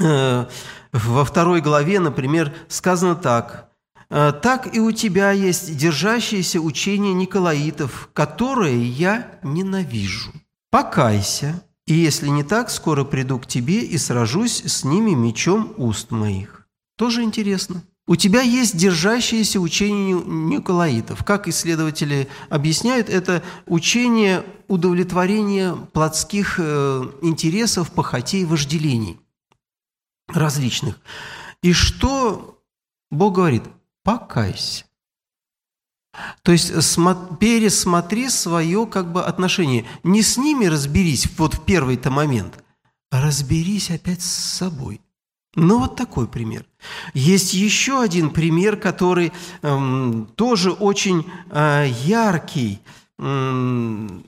Э, 0.00 0.46
во 0.92 1.24
второй 1.24 1.60
главе, 1.60 1.98
например, 2.00 2.52
сказано 2.68 3.14
так– 3.14 3.70
Э, 3.73 3.73
так 4.14 4.74
и 4.76 4.78
у 4.78 4.92
тебя 4.92 5.32
есть 5.32 5.76
держащееся 5.76 6.60
учение 6.60 7.12
Николаитов, 7.14 8.10
которое 8.12 8.76
я 8.76 9.40
ненавижу. 9.42 10.30
Покайся, 10.70 11.64
и 11.86 11.94
если 11.94 12.28
не 12.28 12.44
так, 12.44 12.70
скоро 12.70 13.02
приду 13.04 13.40
к 13.40 13.46
тебе 13.46 13.80
и 13.80 13.98
сражусь 13.98 14.62
с 14.64 14.84
ними 14.84 15.10
мечом 15.10 15.74
уст 15.76 16.12
моих. 16.12 16.68
Тоже 16.96 17.22
интересно. 17.22 17.82
У 18.06 18.16
тебя 18.16 18.42
есть 18.42 18.76
держащееся 18.76 19.58
учение 19.60 20.14
Николаитов. 20.14 21.24
Как 21.24 21.48
исследователи 21.48 22.28
объясняют, 22.50 23.08
это 23.08 23.42
учение 23.66 24.44
удовлетворения 24.68 25.74
плотских 25.74 26.56
э, 26.58 27.10
интересов, 27.22 27.90
похотей, 27.90 28.44
вожделений 28.44 29.18
различных. 30.28 31.00
И 31.62 31.72
что 31.72 32.62
Бог 33.10 33.34
говорит? 33.34 33.62
Покайся. 34.04 34.84
То 36.42 36.52
есть 36.52 36.68
пересмотри 37.40 38.28
свое 38.28 38.86
как 38.86 39.10
бы 39.10 39.24
отношение. 39.24 39.84
Не 40.04 40.22
с 40.22 40.36
ними 40.36 40.66
разберись 40.66 41.28
вот 41.36 41.54
в 41.54 41.64
первый-то 41.64 42.10
момент, 42.10 42.62
а 43.10 43.20
разберись 43.20 43.90
опять 43.90 44.22
с 44.22 44.56
собой. 44.56 45.00
Ну, 45.56 45.78
вот 45.78 45.96
такой 45.96 46.26
пример. 46.26 46.66
Есть 47.14 47.54
еще 47.54 48.00
один 48.02 48.30
пример, 48.30 48.76
который 48.76 49.32
эм, 49.62 50.26
тоже 50.34 50.72
очень 50.72 51.30
э, 51.50 51.86
яркий. 52.04 52.80
Эм, 53.20 54.24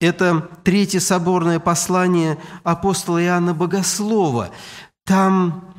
это 0.00 0.48
Третье 0.62 1.00
соборное 1.00 1.58
послание 1.58 2.38
апостола 2.62 3.22
Иоанна 3.22 3.52
Богослова. 3.52 4.50
Там 5.04 5.69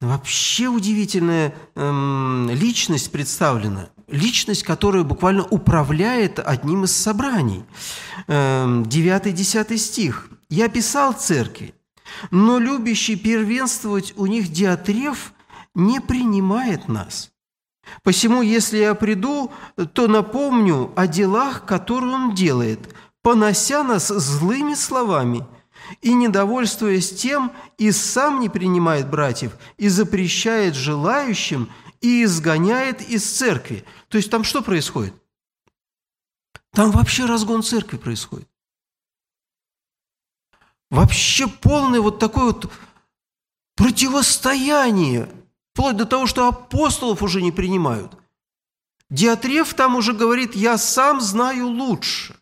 вообще 0.00 0.68
удивительная 0.68 1.54
эм, 1.74 2.50
личность 2.50 3.12
представлена. 3.12 3.90
Личность, 4.08 4.62
которая 4.62 5.04
буквально 5.04 5.44
управляет 5.44 6.38
одним 6.38 6.84
из 6.84 6.96
собраний. 6.96 7.64
Эм, 8.26 8.82
9-10 8.82 9.76
стих. 9.76 10.28
«Я 10.48 10.68
писал 10.68 11.12
церкви, 11.12 11.74
но 12.30 12.58
любящий 12.58 13.16
первенствовать 13.16 14.14
у 14.16 14.26
них 14.26 14.50
Диатреф 14.50 15.32
не 15.74 16.00
принимает 16.00 16.88
нас. 16.88 17.30
Посему, 18.02 18.42
если 18.42 18.78
я 18.78 18.94
приду, 18.94 19.52
то 19.94 20.08
напомню 20.08 20.92
о 20.96 21.06
делах, 21.06 21.66
которые 21.66 22.14
он 22.14 22.34
делает, 22.34 22.94
понося 23.22 23.84
нас 23.84 24.08
злыми 24.08 24.74
словами– 24.74 25.46
и, 26.00 26.12
недовольствуясь 26.14 27.10
тем, 27.14 27.52
и 27.78 27.92
сам 27.92 28.40
не 28.40 28.48
принимает 28.48 29.08
братьев, 29.10 29.56
и 29.76 29.88
запрещает 29.88 30.74
желающим, 30.74 31.70
и 32.00 32.24
изгоняет 32.24 33.02
из 33.02 33.24
церкви. 33.24 33.84
То 34.08 34.16
есть 34.16 34.30
там 34.30 34.44
что 34.44 34.62
происходит? 34.62 35.14
Там 36.72 36.90
вообще 36.92 37.26
разгон 37.26 37.62
церкви 37.62 37.96
происходит. 37.96 38.48
Вообще 40.90 41.46
полное 41.46 42.00
вот 42.00 42.18
такое 42.18 42.46
вот 42.46 42.72
противостояние, 43.76 45.28
вплоть 45.72 45.96
до 45.96 46.04
того, 46.04 46.26
что 46.26 46.48
апостолов 46.48 47.22
уже 47.22 47.42
не 47.42 47.52
принимают. 47.52 48.16
Диатреф 49.08 49.74
там 49.74 49.96
уже 49.96 50.12
говорит, 50.12 50.54
я 50.54 50.78
сам 50.78 51.20
знаю 51.20 51.68
лучше. 51.68 52.39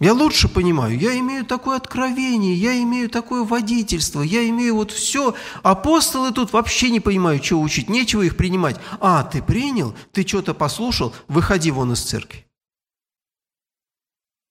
Я 0.00 0.12
лучше 0.14 0.48
понимаю, 0.48 0.96
я 0.96 1.18
имею 1.18 1.44
такое 1.44 1.76
откровение, 1.76 2.54
я 2.54 2.80
имею 2.82 3.10
такое 3.10 3.42
водительство, 3.42 4.22
я 4.22 4.48
имею 4.48 4.76
вот 4.76 4.92
все. 4.92 5.34
Апостолы 5.64 6.30
тут 6.32 6.52
вообще 6.52 6.90
не 6.90 7.00
понимают, 7.00 7.44
что 7.44 7.60
учить, 7.60 7.88
нечего 7.88 8.22
их 8.22 8.36
принимать. 8.36 8.76
А, 9.00 9.24
ты 9.24 9.42
принял, 9.42 9.96
ты 10.12 10.24
что-то 10.24 10.54
послушал, 10.54 11.12
выходи 11.26 11.72
вон 11.72 11.92
из 11.94 12.00
церкви. 12.00 12.46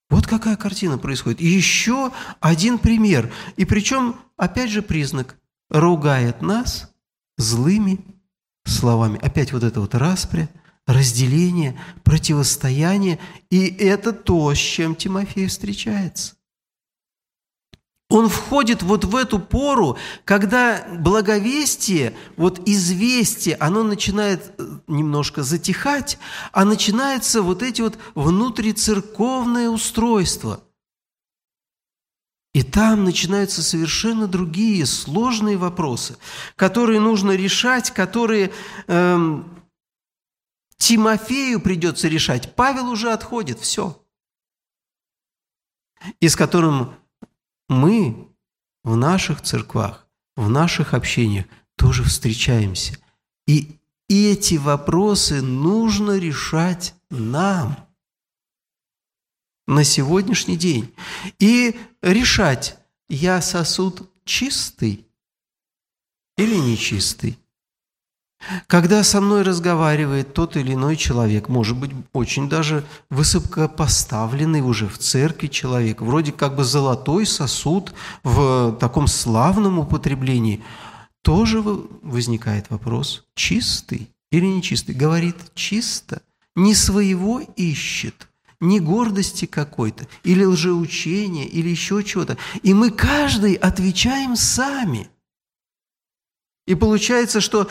Вот 0.09 0.27
какая 0.27 0.57
картина 0.57 0.97
происходит. 0.97 1.41
И 1.41 1.47
еще 1.47 2.11
один 2.41 2.77
пример. 2.77 3.31
И 3.55 3.63
причем, 3.63 4.17
опять 4.35 4.69
же, 4.69 4.81
признак. 4.81 5.37
Ругает 5.69 6.41
нас 6.41 6.93
злыми 7.37 7.99
словами. 8.65 9.19
Опять 9.21 9.51
вот 9.51 9.63
это 9.63 9.81
вот 9.81 9.95
распря, 9.95 10.49
разделение, 10.87 11.79
противостояние. 12.03 13.19
И 13.51 13.67
это 13.67 14.13
то, 14.13 14.53
с 14.53 14.57
чем 14.57 14.95
Тимофей 14.95 15.47
встречается. 15.47 16.33
Он 18.09 18.29
входит 18.29 18.83
вот 18.83 19.03
в 19.03 19.17
эту 19.17 19.37
пору, 19.37 19.97
когда 20.23 20.87
благовестие, 20.97 22.15
вот 22.37 22.61
известие, 22.65 23.57
оно 23.57 23.83
начинает 23.83 24.53
э, 24.57 24.65
немножко 24.87 25.43
затихать, 25.43 26.17
а 26.53 26.63
начинается 26.63 27.41
вот 27.41 27.61
эти 27.61 27.81
вот 27.81 27.97
внутрицерковное 28.15 29.69
устройство. 29.69 30.61
И 32.53 32.63
там 32.63 33.03
начинаются 33.03 33.61
совершенно 33.61 34.25
другие 34.25 34.85
сложные 34.85 35.57
вопросы, 35.57 36.17
которые 36.55 37.01
нужно 37.01 37.33
решать, 37.33 37.91
которые 37.91 38.51
эм, 38.87 39.56
Тимофею 40.77 41.59
придется 41.59 42.07
решать. 42.07 42.55
Павел 42.55 42.89
уже 42.89 43.11
отходит, 43.11 43.59
все. 43.59 44.03
И 46.19 46.29
с 46.29 46.35
которым 46.35 46.95
мы 47.67 48.27
в 48.83 48.95
наших 48.95 49.41
церквах, 49.41 50.07
в 50.35 50.49
наших 50.49 50.93
общениях 50.93 51.45
тоже 51.75 52.03
встречаемся. 52.03 52.97
И 53.47 53.79
эти 54.07 54.55
вопросы 54.55 55.41
нужно 55.41 56.17
решать 56.17 56.95
нам 57.09 57.87
на 59.65 59.83
сегодняшний 59.83 60.57
день. 60.57 60.93
И 61.39 61.79
решать, 62.01 62.77
я 63.09 63.41
сосуд 63.41 64.09
чистый 64.23 65.05
или 66.37 66.55
нечистый. 66.55 67.37
Когда 68.67 69.03
со 69.03 69.19
мной 69.19 69.41
разговаривает 69.41 70.33
тот 70.33 70.55
или 70.57 70.73
иной 70.73 70.95
человек, 70.95 71.49
может 71.49 71.75
быть, 71.75 71.91
очень 72.13 72.47
даже 72.47 72.85
высокопоставленный 73.09 74.61
уже 74.61 74.87
в 74.87 74.97
церкви 74.97 75.47
человек, 75.47 76.01
вроде 76.01 76.31
как 76.31 76.55
бы 76.55 76.63
золотой 76.63 77.25
сосуд 77.25 77.93
в 78.23 78.77
таком 78.79 79.07
славном 79.07 79.79
употреблении, 79.79 80.63
тоже 81.23 81.61
возникает 81.61 82.69
вопрос, 82.69 83.25
чистый 83.35 84.09
или 84.31 84.45
нечистый. 84.45 84.95
Говорит 84.95 85.35
чисто, 85.53 86.21
не 86.55 86.73
своего 86.73 87.41
ищет, 87.41 88.29
не 88.61 88.79
гордости 88.79 89.45
какой-то, 89.45 90.07
или 90.23 90.43
лжеучения, 90.43 91.45
или 91.45 91.69
еще 91.69 92.03
чего-то. 92.03 92.37
И 92.63 92.73
мы 92.73 92.91
каждый 92.91 93.55
отвечаем 93.55 94.35
сами. 94.35 95.09
И 96.65 96.75
получается, 96.75 97.41
что 97.41 97.69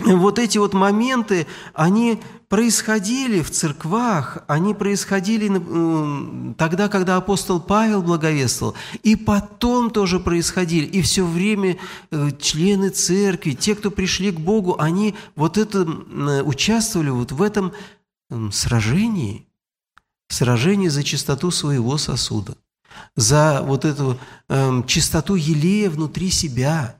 вот 0.00 0.38
эти 0.38 0.58
вот 0.58 0.72
моменты, 0.72 1.46
они 1.74 2.20
происходили 2.48 3.42
в 3.42 3.50
церквах, 3.50 4.38
они 4.48 4.74
происходили 4.74 6.54
тогда, 6.54 6.88
когда 6.88 7.16
апостол 7.16 7.60
Павел 7.60 8.02
благовествовал, 8.02 8.74
и 9.02 9.14
потом 9.14 9.90
тоже 9.90 10.18
происходили. 10.18 10.86
И 10.86 11.02
все 11.02 11.24
время 11.24 11.76
э, 12.10 12.30
члены 12.40 12.90
церкви, 12.90 13.52
те, 13.52 13.76
кто 13.76 13.90
пришли 13.90 14.32
к 14.32 14.40
Богу, 14.40 14.76
они 14.80 15.14
вот 15.36 15.58
это 15.58 15.82
участвовали 16.44 17.10
вот 17.10 17.32
в 17.32 17.40
этом 17.40 17.72
сражении, 18.50 19.46
сражении 20.28 20.88
за 20.88 21.04
чистоту 21.04 21.50
своего 21.50 21.98
сосуда, 21.98 22.56
за 23.14 23.62
вот 23.62 23.84
эту 23.84 24.18
э, 24.48 24.82
чистоту 24.86 25.36
елея 25.36 25.90
внутри 25.90 26.30
себя 26.30 26.96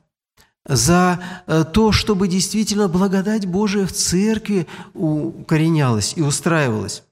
за 0.65 1.19
э, 1.47 1.63
то, 1.63 1.91
чтобы 1.91 2.27
действительно 2.27 2.87
благодать 2.87 3.45
Божия 3.45 3.85
в 3.85 3.91
церкви 3.91 4.67
укоренялась 4.93 6.13
и 6.15 6.21
устраивалась. 6.21 7.03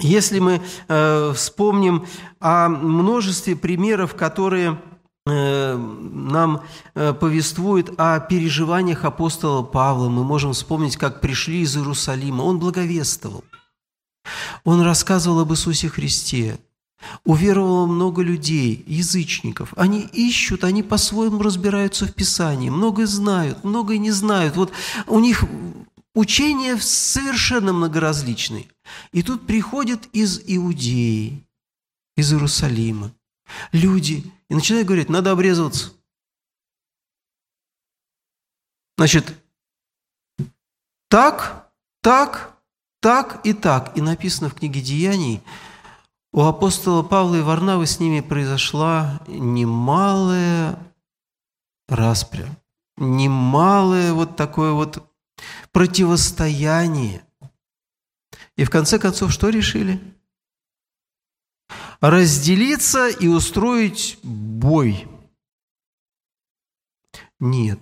Если 0.00 0.38
мы 0.40 0.62
э, 0.88 1.32
вспомним 1.34 2.06
о 2.40 2.68
множестве 2.68 3.56
примеров, 3.56 4.14
которые 4.14 4.80
э, 5.26 5.76
нам 5.76 6.62
э, 6.94 7.12
повествуют 7.14 7.94
о 7.98 8.20
переживаниях 8.20 9.04
апостола 9.04 9.62
Павла, 9.62 10.08
мы 10.08 10.24
можем 10.24 10.52
вспомнить, 10.52 10.96
как 10.96 11.20
пришли 11.20 11.60
из 11.60 11.76
Иерусалима. 11.76 12.42
Он 12.42 12.58
благовествовал. 12.58 13.44
Он 14.64 14.82
рассказывал 14.82 15.40
об 15.40 15.52
Иисусе 15.52 15.88
Христе. 15.88 16.58
Уверовало 17.24 17.86
много 17.86 18.22
людей, 18.22 18.82
язычников. 18.86 19.74
Они 19.76 20.00
ищут, 20.00 20.64
они 20.64 20.82
по-своему 20.82 21.42
разбираются 21.42 22.06
в 22.06 22.14
Писании, 22.14 22.70
многое 22.70 23.06
знают, 23.06 23.64
многое 23.64 23.98
не 23.98 24.10
знают. 24.10 24.56
Вот 24.56 24.72
у 25.06 25.20
них 25.20 25.44
учения 26.14 26.76
совершенно 26.78 27.72
многоразличные. 27.72 28.66
И 29.12 29.22
тут 29.22 29.46
приходят 29.46 30.06
из 30.12 30.40
Иудеи, 30.46 31.44
из 32.16 32.32
Иерусалима 32.32 33.12
люди 33.72 34.24
и 34.48 34.54
начинают 34.54 34.88
говорить, 34.88 35.08
надо 35.08 35.30
обрезываться. 35.30 35.92
Значит, 38.96 39.34
так, 41.08 41.70
так, 42.00 42.58
так 43.00 43.44
и 43.44 43.52
так. 43.52 43.96
И 43.96 44.00
написано 44.00 44.48
в 44.48 44.54
книге 44.54 44.80
Деяний– 44.80 45.42
у 46.36 46.42
апостола 46.42 47.02
Павла 47.02 47.36
и 47.36 47.40
Варнавы 47.40 47.86
с 47.86 47.98
ними 47.98 48.20
произошла 48.20 49.22
немалая 49.26 50.78
распря, 51.88 52.46
немалое 52.98 54.12
вот 54.12 54.36
такое 54.36 54.72
вот 54.72 55.02
противостояние. 55.72 57.24
И 58.56 58.64
в 58.64 58.70
конце 58.70 58.98
концов 58.98 59.32
что 59.32 59.48
решили? 59.48 59.98
Разделиться 62.02 63.08
и 63.08 63.28
устроить 63.28 64.18
бой. 64.22 65.08
Нет. 67.40 67.80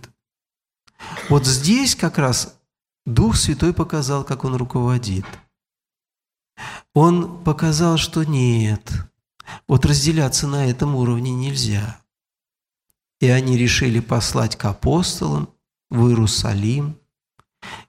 Вот 1.29 1.45
здесь 1.45 1.97
как 1.97 2.19
раз 2.19 2.57
Дух 3.05 3.35
Святой 3.35 3.75
показал, 3.75 4.23
как 4.23 4.45
Он 4.45 4.55
руководит. 4.55 5.27
Он 6.95 7.43
показал, 7.43 7.97
что 7.97 8.23
нет, 8.23 8.93
вот 9.67 9.85
разделяться 9.85 10.47
на 10.47 10.67
этом 10.67 10.95
уровне 10.95 11.33
нельзя. 11.33 12.01
И 13.21 13.29
они 13.29 13.59
решили 13.59 14.01
послать 14.01 14.57
к 14.57 14.65
апостолам 14.67 15.49
в 15.91 16.09
Иерусалим 16.09 16.97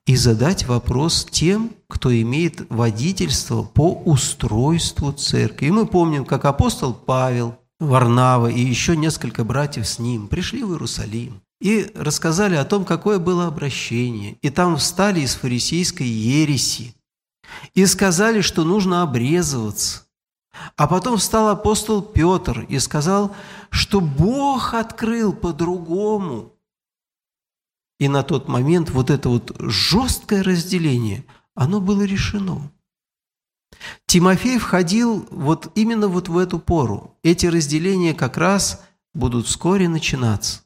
и 0.05 0.15
задать 0.15 0.65
вопрос 0.65 1.27
тем, 1.29 1.71
кто 1.87 2.13
имеет 2.21 2.69
водительство 2.71 3.63
по 3.63 3.93
устройству 3.93 5.11
церкви. 5.11 5.67
И 5.67 5.71
мы 5.71 5.85
помним, 5.85 6.25
как 6.25 6.45
апостол 6.45 6.93
Павел, 6.93 7.59
Варнава 7.79 8.47
и 8.47 8.61
еще 8.61 8.95
несколько 8.95 9.43
братьев 9.43 9.85
с 9.85 9.99
ним 9.99 10.27
пришли 10.27 10.63
в 10.63 10.71
Иерусалим 10.71 11.41
и 11.59 11.91
рассказали 11.93 12.55
о 12.55 12.65
том, 12.65 12.85
какое 12.85 13.19
было 13.19 13.47
обращение. 13.47 14.37
И 14.41 14.49
там 14.49 14.77
встали 14.77 15.19
из 15.19 15.35
фарисейской 15.35 16.07
ереси 16.07 16.95
и 17.73 17.85
сказали, 17.85 18.41
что 18.41 18.63
нужно 18.63 19.01
обрезываться. 19.01 20.05
А 20.77 20.87
потом 20.87 21.17
встал 21.17 21.49
апостол 21.49 22.01
Петр 22.01 22.61
и 22.69 22.79
сказал, 22.79 23.35
что 23.69 23.99
Бог 24.01 24.73
открыл 24.73 25.33
по-другому. 25.33 26.53
И 27.99 28.07
на 28.07 28.23
тот 28.23 28.47
момент 28.47 28.89
вот 28.89 29.09
это 29.09 29.29
вот 29.29 29.55
жесткое 29.59 30.43
разделение, 30.43 31.25
оно 31.53 31.79
было 31.79 32.03
решено. 32.03 32.71
Тимофей 34.05 34.57
входил 34.57 35.27
вот 35.29 35.71
именно 35.75 36.07
вот 36.07 36.29
в 36.29 36.37
эту 36.37 36.59
пору. 36.59 37.17
Эти 37.23 37.45
разделения 37.45 38.13
как 38.13 38.37
раз 38.37 38.81
будут 39.13 39.47
вскоре 39.47 39.89
начинаться. 39.89 40.64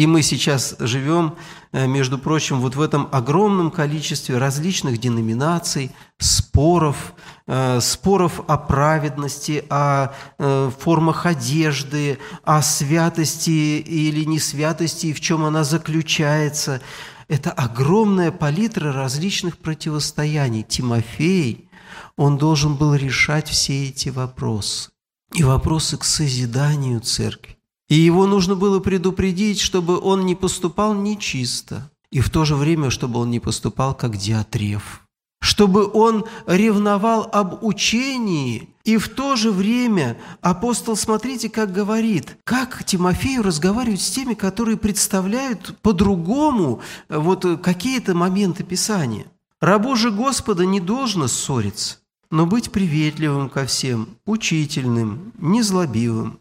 И 0.00 0.06
мы 0.06 0.22
сейчас 0.22 0.76
живем, 0.78 1.36
э, 1.72 1.86
между 1.86 2.16
прочим, 2.16 2.60
вот 2.60 2.74
в 2.74 2.80
этом 2.80 3.06
огромном 3.12 3.70
количестве 3.70 4.38
различных 4.38 4.96
деноминаций, 4.98 5.90
споров, 6.16 7.12
э, 7.46 7.80
споров 7.82 8.40
о 8.48 8.56
праведности, 8.56 9.62
о 9.68 10.14
э, 10.38 10.70
формах 10.78 11.26
одежды, 11.26 12.18
о 12.44 12.62
святости 12.62 13.50
или 13.50 14.24
несвятости, 14.24 15.08
и 15.08 15.12
в 15.12 15.20
чем 15.20 15.44
она 15.44 15.64
заключается. 15.64 16.80
Это 17.28 17.50
огромная 17.50 18.30
палитра 18.30 18.94
различных 18.94 19.58
противостояний. 19.58 20.62
Тимофей, 20.62 21.68
он 22.16 22.38
должен 22.38 22.74
был 22.74 22.94
решать 22.94 23.50
все 23.50 23.88
эти 23.88 24.08
вопросы. 24.08 24.88
И 25.34 25.44
вопросы 25.44 25.98
к 25.98 26.04
созиданию 26.04 27.00
церкви 27.00 27.59
и 27.90 27.96
его 27.96 28.26
нужно 28.26 28.54
было 28.54 28.78
предупредить, 28.78 29.60
чтобы 29.60 30.00
он 30.00 30.24
не 30.24 30.34
поступал 30.34 30.94
нечисто, 30.94 31.90
и 32.10 32.20
в 32.20 32.30
то 32.30 32.44
же 32.44 32.54
время, 32.54 32.88
чтобы 32.88 33.18
он 33.18 33.30
не 33.30 33.40
поступал 33.40 33.94
как 33.94 34.16
диатреф, 34.16 35.02
чтобы 35.42 35.90
он 35.92 36.24
ревновал 36.46 37.28
об 37.32 37.64
учении, 37.64 38.68
и 38.84 38.96
в 38.96 39.08
то 39.08 39.34
же 39.34 39.50
время 39.50 40.16
апостол, 40.40 40.96
смотрите, 40.96 41.50
как 41.50 41.72
говорит, 41.72 42.38
как 42.44 42.84
Тимофею 42.84 43.42
разговаривать 43.42 44.00
с 44.00 44.10
теми, 44.10 44.34
которые 44.34 44.76
представляют 44.76 45.76
по-другому 45.82 46.80
вот 47.08 47.44
какие-то 47.60 48.14
моменты 48.14 48.62
Писания. 48.62 49.26
Рабу 49.60 49.96
же 49.96 50.10
Господа 50.10 50.64
не 50.64 50.78
должно 50.78 51.26
ссориться, 51.26 51.98
но 52.30 52.46
быть 52.46 52.70
приветливым 52.70 53.48
ко 53.48 53.66
всем, 53.66 54.10
учительным, 54.24 55.32
незлобивым, 55.38 56.39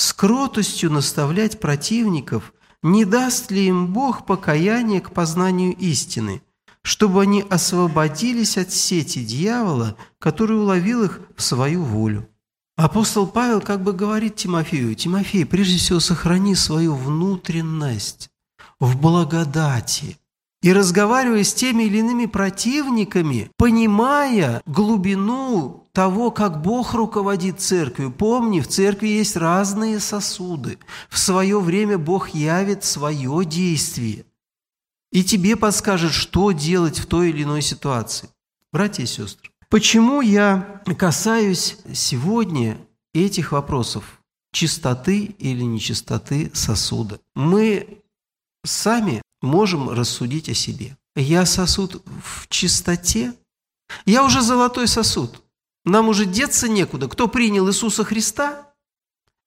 с 0.00 0.14
кротостью 0.14 0.90
наставлять 0.90 1.60
противников, 1.60 2.54
не 2.82 3.04
даст 3.04 3.50
ли 3.50 3.66
им 3.66 3.92
Бог 3.92 4.24
покаяние 4.24 5.02
к 5.02 5.10
познанию 5.10 5.76
истины, 5.76 6.40
чтобы 6.80 7.20
они 7.20 7.44
освободились 7.50 8.56
от 8.56 8.72
сети 8.72 9.22
дьявола, 9.22 9.98
который 10.18 10.58
уловил 10.58 11.04
их 11.04 11.20
в 11.36 11.42
свою 11.42 11.82
волю. 11.82 12.26
Апостол 12.76 13.26
Павел 13.26 13.60
как 13.60 13.82
бы 13.82 13.92
говорит 13.92 14.36
Тимофею, 14.36 14.94
«Тимофей, 14.94 15.44
прежде 15.44 15.76
всего 15.76 16.00
сохрани 16.00 16.54
свою 16.54 16.94
внутренность 16.94 18.30
в 18.78 18.98
благодати, 18.98 20.16
и 20.62 20.72
разговаривая 20.72 21.44
с 21.44 21.52
теми 21.52 21.82
или 21.82 21.98
иными 21.98 22.24
противниками, 22.24 23.50
понимая 23.58 24.62
глубину 24.64 25.79
того, 25.92 26.30
как 26.30 26.62
Бог 26.62 26.94
руководит 26.94 27.60
церковью. 27.60 28.12
Помни, 28.12 28.60
в 28.60 28.68
церкви 28.68 29.08
есть 29.08 29.36
разные 29.36 30.00
сосуды. 30.00 30.78
В 31.08 31.18
свое 31.18 31.60
время 31.60 31.98
Бог 31.98 32.30
явит 32.30 32.84
свое 32.84 33.44
действие. 33.44 34.24
И 35.12 35.24
тебе 35.24 35.56
подскажет, 35.56 36.12
что 36.12 36.52
делать 36.52 36.98
в 36.98 37.06
той 37.06 37.30
или 37.30 37.42
иной 37.42 37.62
ситуации. 37.62 38.28
Братья 38.72 39.02
и 39.02 39.06
сестры, 39.06 39.50
почему 39.68 40.20
я 40.20 40.82
касаюсь 40.96 41.76
сегодня 41.92 42.78
этих 43.12 43.52
вопросов? 43.52 44.20
Чистоты 44.52 45.34
или 45.38 45.62
нечистоты 45.62 46.50
сосуда. 46.54 47.20
Мы 47.34 48.02
сами 48.64 49.22
можем 49.42 49.90
рассудить 49.90 50.48
о 50.48 50.54
себе. 50.54 50.96
Я 51.16 51.46
сосуд 51.46 52.02
в 52.24 52.48
чистоте. 52.48 53.34
Я 54.06 54.24
уже 54.24 54.42
золотой 54.42 54.86
сосуд. 54.86 55.42
Нам 55.84 56.08
уже 56.08 56.26
деться 56.26 56.68
некуда. 56.68 57.08
Кто 57.08 57.28
принял 57.28 57.68
Иисуса 57.68 58.04
Христа, 58.04 58.72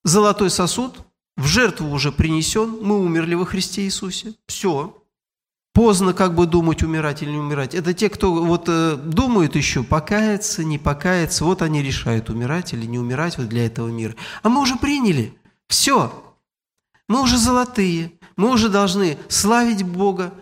золотой 0.02 0.50
сосуд, 0.50 0.98
в 1.36 1.46
жертву 1.46 1.90
уже 1.90 2.12
принесен, 2.12 2.78
мы 2.82 3.00
умерли 3.00 3.34
во 3.34 3.44
Христе 3.44 3.82
Иисусе. 3.82 4.34
Все. 4.46 5.02
Поздно 5.72 6.12
как 6.12 6.34
бы 6.34 6.46
думать, 6.46 6.82
умирать 6.82 7.22
или 7.22 7.30
не 7.30 7.38
умирать. 7.38 7.74
Это 7.74 7.92
те, 7.94 8.08
кто 8.08 8.32
вот 8.32 8.68
э, 8.68 8.96
думают 8.96 9.56
еще, 9.56 9.82
покаяться, 9.82 10.62
не 10.62 10.78
покаяться. 10.78 11.44
Вот 11.44 11.62
они 11.62 11.82
решают, 11.82 12.30
умирать 12.30 12.72
или 12.72 12.86
не 12.86 12.98
умирать 12.98 13.38
вот 13.38 13.48
для 13.48 13.66
этого 13.66 13.88
мира. 13.88 14.14
А 14.42 14.48
мы 14.48 14.60
уже 14.60 14.76
приняли. 14.76 15.36
Все. 15.66 16.12
Мы 17.08 17.20
уже 17.22 17.38
золотые 17.38 18.12
мы 18.36 18.50
уже 18.50 18.68
должны 18.68 19.18
славить 19.28 19.84
Бога, 19.84 20.32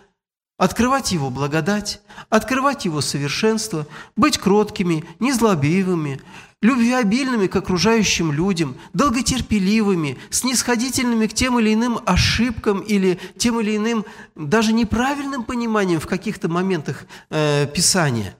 открывать 0.57 1.11
Его 1.11 1.29
благодать, 1.29 2.01
открывать 2.29 2.85
Его 2.85 3.01
совершенство, 3.01 3.87
быть 4.15 4.37
кроткими, 4.37 5.03
незлобивыми, 5.19 6.21
любвеобильными 6.61 7.47
к 7.47 7.55
окружающим 7.55 8.31
людям, 8.31 8.75
долготерпеливыми, 8.93 10.17
снисходительными 10.29 11.27
к 11.27 11.33
тем 11.33 11.59
или 11.59 11.73
иным 11.73 11.99
ошибкам 12.05 12.79
или 12.79 13.19
тем 13.37 13.59
или 13.59 13.75
иным 13.75 14.05
даже 14.35 14.73
неправильным 14.73 15.43
пониманием 15.43 15.99
в 15.99 16.07
каких-то 16.07 16.47
моментах 16.47 17.05
э, 17.29 17.67
Писания. 17.67 18.35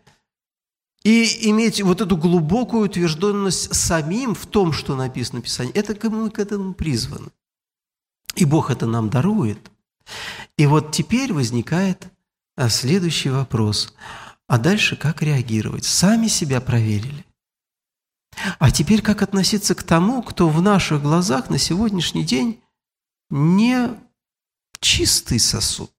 И 1.04 1.50
иметь 1.50 1.82
вот 1.82 2.00
эту 2.00 2.16
глубокую 2.16 2.86
утвержденность 2.86 3.76
самим 3.76 4.34
в 4.36 4.46
том, 4.46 4.72
что 4.72 4.96
написано 4.96 5.42
в 5.42 5.44
Писании, 5.44 5.74
это 5.74 6.10
мы 6.10 6.30
к 6.30 6.40
этому 6.40 6.74
призваны. 6.74 7.28
И 8.36 8.46
Бог 8.46 8.72
это 8.72 8.86
нам 8.86 9.10
дарует. 9.10 9.70
И 10.58 10.66
вот 10.66 10.92
теперь 10.92 11.34
возникает 11.34 12.08
а, 12.56 12.70
следующий 12.70 13.30
вопрос. 13.30 13.94
А 14.48 14.58
дальше 14.58 14.96
как 14.96 15.22
реагировать? 15.22 15.86
Сами 15.86 16.28
себя 16.28 16.62
проверили. 16.62 17.26
А 18.60 18.72
теперь 18.72 19.02
как 19.02 19.22
относиться 19.22 19.76
к 19.76 19.84
тому, 19.84 20.22
кто 20.24 20.50
в 20.50 20.62
наших 20.62 21.02
глазах 21.02 21.50
на 21.50 21.58
сегодняшний 21.58 22.24
день 22.24 22.62
не 23.30 23.90
чистый 24.80 25.40
сосуд? 25.40 25.92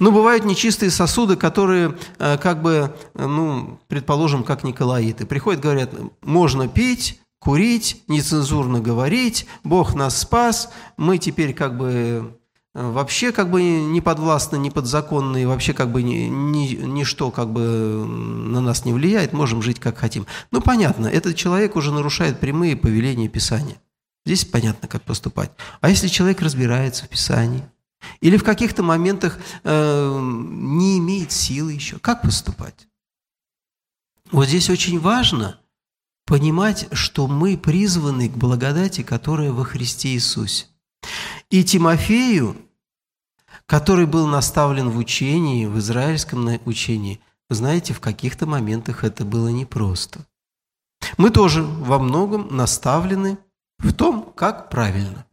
Ну, 0.00 0.10
бывают 0.10 0.44
нечистые 0.44 0.90
сосуды, 0.90 1.36
которые, 1.36 1.96
а, 2.18 2.36
как 2.36 2.62
бы, 2.62 2.96
ну, 3.14 3.80
предположим, 3.86 4.42
как 4.42 4.64
николаиты. 4.64 5.24
Приходят, 5.24 5.62
говорят, 5.62 5.94
можно 6.20 6.68
пить, 6.68 7.20
курить, 7.38 8.02
нецензурно 8.08 8.80
говорить, 8.80 9.46
Бог 9.64 9.94
нас 9.94 10.18
спас, 10.18 10.70
мы 10.96 11.18
теперь 11.18 11.54
как 11.54 11.76
бы 11.76 12.36
э, 12.74 12.90
вообще 12.90 13.32
как 13.32 13.50
бы 13.50 13.62
не 13.62 14.00
подвластны, 14.00 14.56
не 14.56 14.70
подзаконны, 14.70 15.46
вообще 15.46 15.72
как 15.72 15.92
бы 15.92 16.02
ни, 16.02 16.26
ни, 16.26 16.74
ничто 16.74 17.30
как 17.30 17.50
бы 17.52 17.62
на 17.62 18.60
нас 18.60 18.84
не 18.84 18.92
влияет, 18.92 19.32
можем 19.32 19.62
жить 19.62 19.78
как 19.78 19.98
хотим. 19.98 20.26
Ну, 20.50 20.60
понятно, 20.60 21.06
этот 21.06 21.36
человек 21.36 21.76
уже 21.76 21.92
нарушает 21.92 22.40
прямые 22.40 22.76
повеления 22.76 23.28
Писания. 23.28 23.80
Здесь 24.26 24.44
понятно, 24.44 24.88
как 24.88 25.02
поступать. 25.02 25.52
А 25.80 25.88
если 25.88 26.08
человек 26.08 26.42
разбирается 26.42 27.04
в 27.04 27.08
Писании, 27.08 27.64
или 28.20 28.36
в 28.36 28.44
каких-то 28.44 28.82
моментах 28.82 29.38
э, 29.64 30.18
не 30.20 30.98
имеет 30.98 31.32
силы 31.32 31.72
еще, 31.72 31.98
как 31.98 32.22
поступать? 32.22 32.86
Вот 34.30 34.46
здесь 34.46 34.68
очень 34.70 34.98
важно– 34.98 35.60
понимать, 36.28 36.88
что 36.92 37.26
мы 37.26 37.56
призваны 37.56 38.28
к 38.28 38.36
благодати, 38.36 39.02
которая 39.02 39.50
во 39.50 39.64
Христе 39.64 40.10
Иисусе. 40.10 40.66
И 41.48 41.64
Тимофею, 41.64 42.54
который 43.64 44.04
был 44.04 44.26
наставлен 44.26 44.90
в 44.90 44.98
учении, 44.98 45.64
в 45.64 45.78
израильском 45.78 46.46
учении, 46.66 47.20
вы 47.48 47.56
знаете, 47.56 47.94
в 47.94 48.00
каких-то 48.00 48.46
моментах 48.46 49.04
это 49.04 49.24
было 49.24 49.48
непросто. 49.48 50.26
Мы 51.16 51.30
тоже 51.30 51.62
во 51.62 51.98
многом 51.98 52.54
наставлены 52.54 53.38
в 53.78 53.94
том, 53.94 54.30
как 54.36 54.68
правильно. 54.68 55.24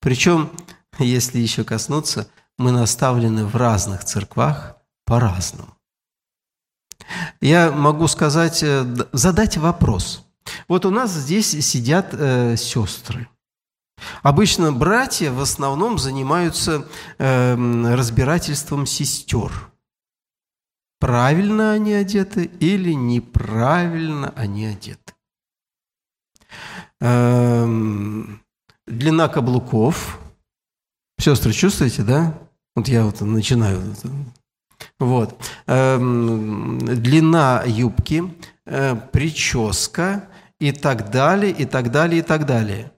Причем, 0.00 0.52
если 1.00 1.40
еще 1.40 1.64
коснуться 1.64 2.30
мы 2.58 2.70
наставлены 2.70 3.44
в 3.44 3.56
разных 3.56 4.04
церквах 4.04 4.76
по-разному. 5.04 5.75
Я 7.40 7.70
могу 7.70 8.08
сказать, 8.08 8.62
э, 8.62 8.84
задать 9.12 9.56
вопрос. 9.56 10.24
Вот 10.68 10.84
у 10.84 10.90
нас 10.90 11.12
здесь 11.12 11.50
сидят 11.64 12.08
э, 12.12 12.56
сестры. 12.56 13.28
Обычно 14.22 14.72
братья 14.72 15.30
в 15.30 15.40
основном 15.40 15.98
занимаются 15.98 16.86
э, 17.18 17.94
разбирательством 17.94 18.86
сестер. 18.86 19.52
Правильно 20.98 21.72
они 21.72 21.92
одеты 21.92 22.44
или 22.60 22.92
неправильно 22.92 24.32
они 24.36 24.66
одеты. 24.66 25.14
Э, 27.00 27.66
длина 28.86 29.28
каблуков. 29.28 30.18
Сестры, 31.18 31.52
чувствуете, 31.52 32.02
да? 32.02 32.38
Вот 32.74 32.88
я 32.88 33.04
вот 33.04 33.20
начинаю. 33.22 33.94
Вот. 34.98 35.40
Э, 35.66 35.98
длина 35.98 37.62
юбки, 37.66 38.34
э, 38.64 38.96
прическа 39.12 40.28
и 40.58 40.72
так 40.72 41.10
далее, 41.10 41.52
и 41.52 41.64
так 41.64 41.90
далее, 41.90 42.20
и 42.20 42.22
так 42.22 42.46
далее. 42.46 42.92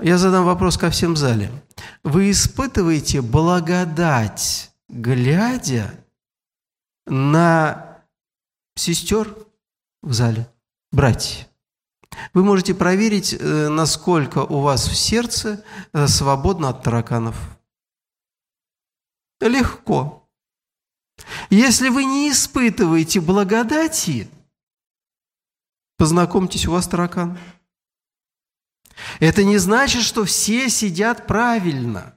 Я 0.00 0.16
задам 0.16 0.44
вопрос 0.44 0.78
ко 0.78 0.90
всем 0.90 1.14
в 1.14 1.16
зале. 1.16 1.50
Вы 2.04 2.30
испытываете 2.30 3.20
благодать, 3.20 4.70
глядя 4.88 5.92
на 7.06 7.98
сестер 8.76 9.34
в 10.02 10.12
зале, 10.12 10.48
братья? 10.92 11.48
Вы 12.32 12.44
можете 12.44 12.74
проверить, 12.74 13.36
э, 13.38 13.68
насколько 13.68 14.38
у 14.38 14.60
вас 14.60 14.88
в 14.88 14.94
сердце 14.94 15.64
э, 15.92 16.06
свободно 16.06 16.68
от 16.68 16.82
тараканов. 16.82 17.57
Легко. 19.40 20.28
Если 21.50 21.88
вы 21.88 22.04
не 22.04 22.30
испытываете 22.30 23.20
благодати, 23.20 24.28
познакомьтесь, 25.96 26.66
у 26.66 26.72
вас 26.72 26.86
таракан. 26.86 27.38
Это 29.20 29.44
не 29.44 29.58
значит, 29.58 30.02
что 30.02 30.24
все 30.24 30.68
сидят 30.68 31.26
правильно. 31.26 32.14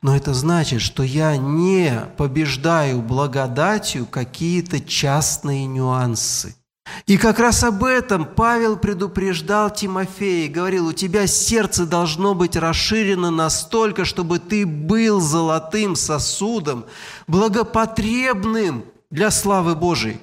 Но 0.00 0.16
это 0.16 0.34
значит, 0.34 0.80
что 0.80 1.02
я 1.02 1.36
не 1.36 2.06
побеждаю 2.16 3.02
благодатью 3.02 4.06
какие-то 4.06 4.80
частные 4.80 5.66
нюансы– 5.66 6.56
и 7.06 7.16
как 7.16 7.38
раз 7.38 7.62
об 7.64 7.84
этом 7.84 8.24
Павел 8.24 8.76
предупреждал 8.76 9.70
Тимофея, 9.70 10.50
говорил, 10.50 10.88
у 10.88 10.92
тебя 10.92 11.26
сердце 11.26 11.86
должно 11.86 12.34
быть 12.34 12.56
расширено 12.56 13.30
настолько, 13.30 14.04
чтобы 14.04 14.38
ты 14.38 14.66
был 14.66 15.20
золотым 15.20 15.96
сосудом, 15.96 16.86
благопотребным 17.26 18.84
для 19.10 19.30
славы 19.30 19.74
Божией. 19.74 20.18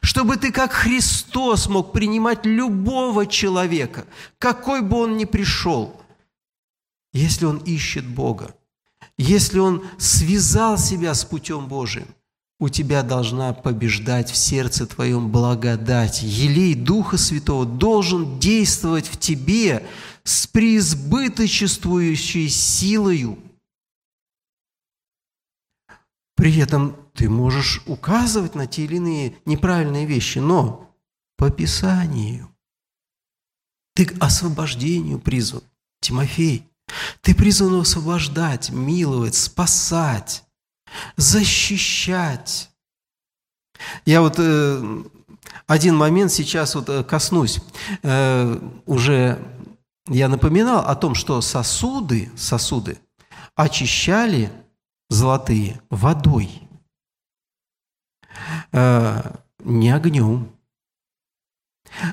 Чтобы 0.00 0.36
ты, 0.36 0.52
как 0.52 0.72
Христос, 0.72 1.68
мог 1.68 1.92
принимать 1.92 2.44
любого 2.44 3.26
человека, 3.26 4.04
какой 4.38 4.82
бы 4.82 4.98
он 4.98 5.16
ни 5.16 5.24
пришел, 5.24 6.00
если 7.12 7.46
он 7.46 7.58
ищет 7.58 8.06
Бога, 8.06 8.54
если 9.16 9.58
он 9.58 9.84
связал 9.98 10.78
себя 10.78 11.14
с 11.14 11.24
путем 11.24 11.68
Божиим– 11.68 12.08
у 12.62 12.68
тебя 12.68 13.02
должна 13.02 13.52
побеждать 13.52 14.30
в 14.30 14.36
сердце 14.36 14.86
твоем 14.86 15.32
благодать. 15.32 16.22
Елей 16.22 16.76
Духа 16.76 17.16
Святого 17.16 17.66
должен 17.66 18.38
действовать 18.38 19.08
в 19.08 19.18
тебе 19.18 19.84
с 20.22 20.46
преизбыточествующей 20.46 22.48
силою. 22.48 23.36
При 26.36 26.56
этом 26.56 26.94
ты 27.14 27.28
можешь 27.28 27.82
указывать 27.86 28.54
на 28.54 28.68
те 28.68 28.84
или 28.84 28.94
иные 28.94 29.34
неправильные 29.44 30.06
вещи, 30.06 30.38
но 30.38 30.94
по 31.36 31.50
Писанию. 31.50 32.48
Ты 33.96 34.06
к 34.06 34.22
освобождению 34.22 35.18
призван, 35.18 35.64
Тимофей. 36.00 36.68
Ты 37.22 37.34
призван 37.34 37.80
освобождать, 37.80 38.70
миловать, 38.70 39.34
спасать 39.34 40.44
защищать. 41.16 42.70
Я 44.04 44.20
вот 44.20 44.34
э, 44.38 45.04
один 45.66 45.96
момент 45.96 46.32
сейчас 46.32 46.74
вот 46.74 46.88
э, 46.88 47.04
коснусь. 47.04 47.60
Э, 48.02 48.58
уже 48.86 49.38
я 50.08 50.28
напоминал 50.28 50.84
о 50.86 50.94
том, 50.94 51.14
что 51.14 51.40
сосуды, 51.40 52.30
сосуды 52.36 52.98
очищали 53.54 54.50
золотые 55.08 55.80
водой, 55.90 56.62
э, 58.72 59.36
не 59.60 59.90
огнем. 59.90 60.50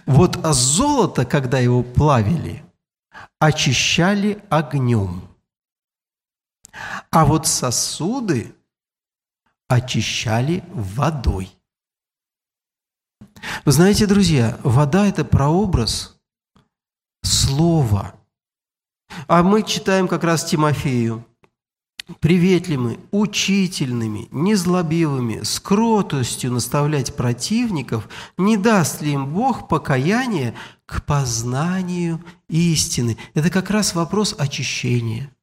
Вот 0.06 0.40
золото, 0.44 1.26
когда 1.26 1.60
его 1.60 1.84
плавили, 1.84 2.64
очищали 3.40 4.44
огнем. 4.50 5.22
А 7.10 7.26
вот 7.26 7.48
сосуды 7.48 8.54
очищали 9.70 10.64
водой. 10.74 11.56
Вы 13.64 13.72
знаете, 13.72 14.08
друзья, 14.08 14.60
вода– 14.64 15.08
это 15.08 15.24
прообраз 15.24 16.18
слова. 17.24 18.16
А 19.28 19.44
мы 19.44 19.64
читаем 19.64 20.08
как 20.08 20.24
раз 20.24 20.44
Тимофею. 20.44 21.26
«Приветливыми, 22.22 23.00
учительными, 23.12 24.28
незлобивыми, 24.32 25.44
с 25.44 25.60
кротостью 25.60 26.52
наставлять 26.52 27.16
противников, 27.16 28.10
не 28.36 28.58
даст 28.58 29.04
ли 29.04 29.12
им 29.12 29.32
Бог 29.32 29.68
покаяние 29.68 30.56
к 30.88 31.06
познанию 31.06 32.20
истины?» 32.48 33.16
Это 33.36 33.52
как 33.52 33.70
раз 33.70 33.94
вопрос 33.94 34.34
очищения– 34.36 35.32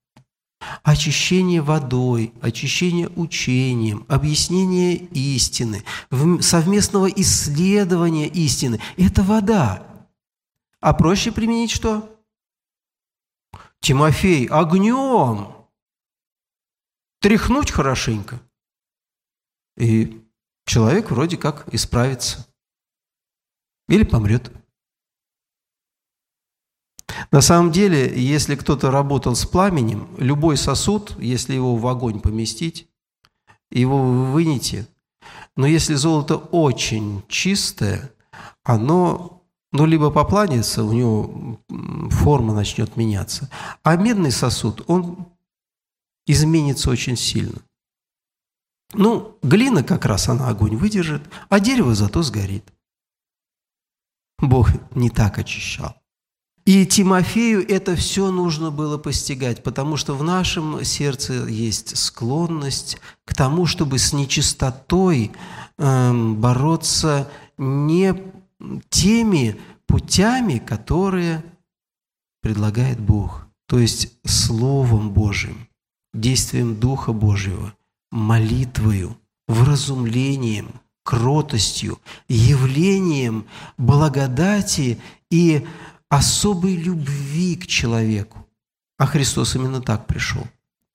очищение 0.86 1.60
водой, 1.62 2.32
очищение 2.40 3.08
учением, 3.16 4.06
объяснение 4.08 4.94
истины, 4.94 5.82
совместного 6.40 7.08
исследования 7.08 8.28
истины– 8.28 8.80
это 8.96 9.24
вода. 9.24 9.84
А 10.80 10.94
проще 10.94 11.32
применить 11.32 11.72
что? 11.72 12.16
Тимофей, 13.80 14.46
огнем. 14.46 15.56
Тряхнуть 17.18 17.72
хорошенько. 17.72 18.40
И 19.76 20.24
человек 20.66 21.10
вроде 21.10 21.36
как 21.36 21.66
исправится. 21.74 22.46
Или 23.88 24.04
помрет. 24.04 24.52
На 27.30 27.40
самом 27.40 27.72
деле, 27.72 28.12
если 28.20 28.54
кто-то 28.54 28.90
работал 28.90 29.34
с 29.34 29.44
пламенем, 29.44 30.08
любой 30.18 30.56
сосуд, 30.56 31.16
если 31.18 31.54
его 31.54 31.76
в 31.76 31.86
огонь 31.86 32.20
поместить, 32.20 32.88
его 33.70 33.98
вы 33.98 34.32
вынете, 34.32 34.86
но 35.56 35.66
если 35.66 35.94
золото 35.94 36.36
очень 36.36 37.22
чистое, 37.28 38.12
оно 38.62 39.36
ну, 39.72 39.84
либо 39.84 40.10
попланится, 40.10 40.84
у 40.84 40.92
него 40.92 41.60
форма 42.10 42.54
начнет 42.54 42.96
меняться. 42.96 43.50
А 43.82 43.96
медный 43.96 44.30
сосуд, 44.30 44.82
он 44.86 45.26
изменится 46.26 46.90
очень 46.90 47.16
сильно. 47.16 47.60
Ну, 48.94 49.38
глина 49.42 49.82
как 49.82 50.04
раз 50.04 50.28
она 50.28 50.48
огонь 50.48 50.76
выдержит, 50.76 51.22
а 51.48 51.60
дерево 51.60 51.94
зато 51.94 52.22
сгорит. 52.22 52.72
Бог 54.38 54.70
не 54.94 55.10
так 55.10 55.38
очищал. 55.38 55.96
И 56.66 56.84
Тимофею 56.84 57.64
это 57.66 57.94
все 57.94 58.32
нужно 58.32 58.72
было 58.72 58.98
постигать, 58.98 59.62
потому 59.62 59.96
что 59.96 60.16
в 60.16 60.24
нашем 60.24 60.84
сердце 60.84 61.46
есть 61.46 61.96
склонность 61.96 62.98
к 63.24 63.36
тому, 63.36 63.66
чтобы 63.66 63.98
с 63.98 64.12
нечистотой 64.12 65.30
э, 65.78 66.12
бороться 66.12 67.30
не 67.56 68.20
теми 68.88 69.60
путями, 69.86 70.58
которые 70.58 71.44
предлагает 72.42 72.98
Бог, 72.98 73.46
то 73.68 73.78
есть 73.78 74.18
Словом 74.24 75.10
Божьим, 75.10 75.68
действием 76.12 76.74
Духа 76.74 77.12
Божьего, 77.12 77.74
молитвою, 78.10 79.16
вразумлением, 79.46 80.80
кротостью, 81.04 82.00
явлением 82.28 83.46
благодати 83.78 84.98
и 85.30 85.64
особой 86.08 86.76
любви 86.76 87.56
к 87.56 87.66
человеку. 87.66 88.46
А 88.98 89.06
Христос 89.06 89.54
именно 89.54 89.80
так 89.80 90.06
пришел. 90.06 90.46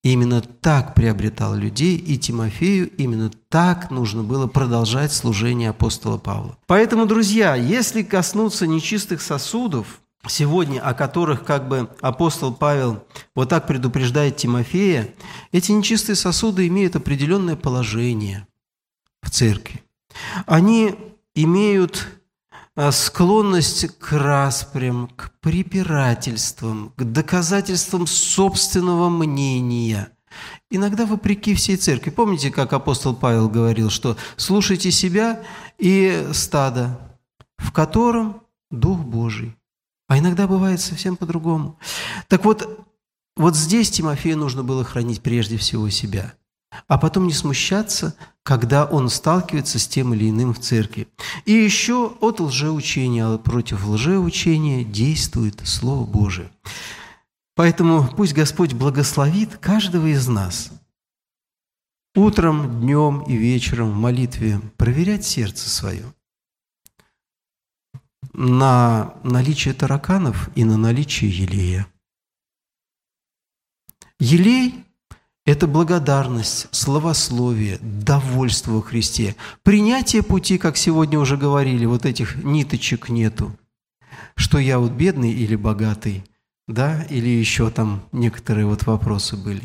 Именно 0.04 0.42
так 0.42 0.96
приобретал 0.96 1.54
людей, 1.54 1.96
и 1.96 2.18
Тимофею 2.18 2.90
именно 2.98 3.30
так 3.50 3.92
нужно 3.92 4.24
было 4.24 4.48
продолжать 4.48 5.14
служение 5.14 5.70
апостола 5.70 6.18
Павла. 6.18 6.58
Поэтому, 6.66 7.06
друзья, 7.06 7.54
если 7.54 8.02
коснуться 8.02 8.66
нечистых 8.66 9.22
сосудов, 9.22 10.02
сегодня, 10.28 10.82
о 10.82 10.96
которых 10.96 11.44
как 11.46 11.68
бы 11.68 11.88
апостол 12.02 12.52
Павел 12.54 13.04
вот 13.36 13.50
так 13.50 13.68
предупреждает 13.68 14.38
Тимофея, 14.38 15.14
эти 15.52 15.72
нечистые 15.72 16.16
сосуды 16.16 16.68
имеют 16.68 16.96
определенное 16.96 17.56
положение 17.56 18.48
в 19.22 19.30
церкви. 19.30 19.84
Они 20.48 20.96
имеют 21.36 22.08
склонность 22.92 23.88
к 24.00 24.14
распрям, 24.14 25.10
к 25.10 25.32
препирательствам, 25.42 26.94
к 26.96 27.04
доказательствам 27.04 28.08
собственного 28.08 29.10
мнения. 29.10 30.12
Иногда 30.70 31.06
вопреки 31.06 31.54
всей 31.54 31.76
церкви. 31.76 32.10
Помните, 32.12 32.50
как 32.50 32.72
апостол 32.74 33.14
Павел 33.16 33.50
говорил, 33.50 33.90
что 33.90 34.16
слушайте 34.38 34.92
себя 34.92 35.44
и 35.78 36.30
стадо, 36.34 37.00
в 37.58 37.72
котором 37.74 38.42
Дух 38.70 39.00
Божий. 39.00 39.58
А 40.08 40.18
иногда 40.18 40.48
бывает 40.48 40.80
совсем 40.80 41.18
по-другому. 41.18 41.78
Так 42.28 42.46
вот, 42.46 42.86
вот 43.36 43.56
здесь 43.56 43.92
Тимофею 43.92 44.38
нужно 44.38 44.64
было 44.64 44.84
хранить 44.84 45.22
прежде 45.22 45.58
всего 45.58 45.90
себя, 45.90 46.34
а 46.88 46.98
потом 46.98 47.28
не 47.28 47.34
смущаться, 47.34 48.16
когда 48.44 48.86
он 48.86 49.10
сталкивается 49.10 49.80
с 49.80 49.88
тем 49.88 50.14
или 50.14 50.30
иным 50.30 50.54
в 50.54 50.60
церкви. 50.60 51.08
И 51.46 51.52
еще 51.52 52.16
от 52.22 52.40
лжеучения, 52.40 53.38
против 53.38 53.86
лжеучения 53.86 54.84
действует 54.84 55.62
Слово 55.64 56.06
Божие. 56.06 56.50
Поэтому 57.56 58.08
пусть 58.16 58.34
Господь 58.34 58.74
благословит 58.74 59.58
каждого 59.58 60.08
из 60.08 60.28
нас 60.28 60.72
утром, 62.16 62.82
днем 62.82 63.22
и 63.24 63.36
вечером 63.36 63.92
в 63.92 63.96
молитве 63.96 64.60
проверять 64.78 65.26
сердце 65.26 65.70
свое– 65.70 66.06
на 68.34 69.16
наличие 69.24 69.74
тараканов 69.74 70.50
и 70.56 70.64
на 70.64 70.78
наличие 70.78 71.30
елея. 71.30 71.88
Елей– 74.20 74.86
это 75.46 75.68
благодарность, 75.68 76.68
словословие, 76.72 77.80
довольство 77.82 78.74
во 78.74 78.82
Христе. 78.82 79.36
Принятие 79.64 80.22
пути, 80.22 80.58
как 80.58 80.78
сегодня 80.78 81.20
уже 81.20 81.38
говорили, 81.38 81.86
вот 81.86 82.06
этих 82.06 82.44
ниточек 82.44 83.10
нету. 83.10 83.52
Что 84.36 84.60
я 84.60 84.80
вот 84.80 84.92
бедный 84.92 85.32
или 85.32 85.56
богатый, 85.56 86.24
да, 86.68 87.04
или 87.10 87.28
еще 87.28 87.70
там 87.70 88.04
некоторые 88.12 88.66
вот 88.66 88.86
вопросы 88.86 89.36
были. 89.36 89.64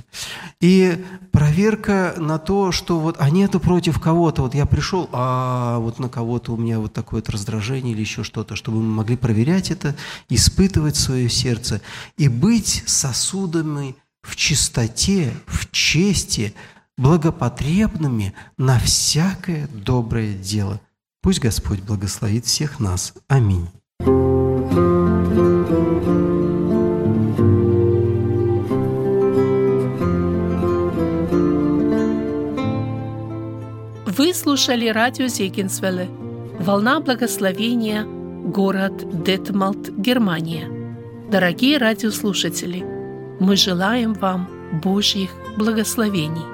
И 0.61 1.05
проверка 1.31 2.15
на 2.17 2.39
то, 2.39 2.73
что 2.73 2.99
вот, 2.99 3.17
а 3.19 3.29
нету 3.29 3.61
против 3.61 4.01
кого-то, 4.01 4.43
вот 4.43 4.55
я 4.55 4.65
пришел, 4.67 5.09
а 5.13 5.79
вот 5.79 5.99
на 5.99 6.09
кого-то 6.09 6.53
у 6.53 6.57
меня 6.57 6.81
вот 6.81 6.95
такое 6.95 7.21
вот 7.21 7.29
раздражение 7.29 7.93
или 7.93 8.01
еще 8.01 8.25
что-то, 8.25 8.57
чтобы 8.57 8.79
мы 8.79 8.95
могли 8.95 9.17
проверять 9.17 9.71
это, 9.71 9.95
испытывать 10.31 10.97
свое 10.97 11.29
сердце 11.29 11.81
и 12.17 12.29
быть 12.29 12.83
сосудами 12.87 13.95
в 14.27 14.37
чистоте, 14.37 15.33
в 15.47 15.71
чести, 15.71 16.55
благопотребными 16.99 18.35
на 18.59 18.79
всякое 18.79 19.69
доброе 19.69 20.35
дело. 20.35 20.81
Пусть 21.23 21.41
Господь 21.41 21.81
благословит 21.81 22.47
всех 22.47 22.81
нас. 22.81 23.15
Аминь. 23.29 23.69
Вы 34.07 34.33
слушали 34.33 34.89
радио 34.89 35.27
Зегенсвелле 35.27 36.09
«Волна 36.59 37.01
благословения», 37.01 38.05
город 38.05 39.25
Детмалт, 39.25 39.91
Германия. 39.91 40.71
Дорогие 41.31 41.77
радиослушатели, 41.77 42.96
мы 43.39 43.57
желаем 43.57 44.15
вам 44.15 44.49
Божьих 44.83 45.31
благословений. 45.57 46.45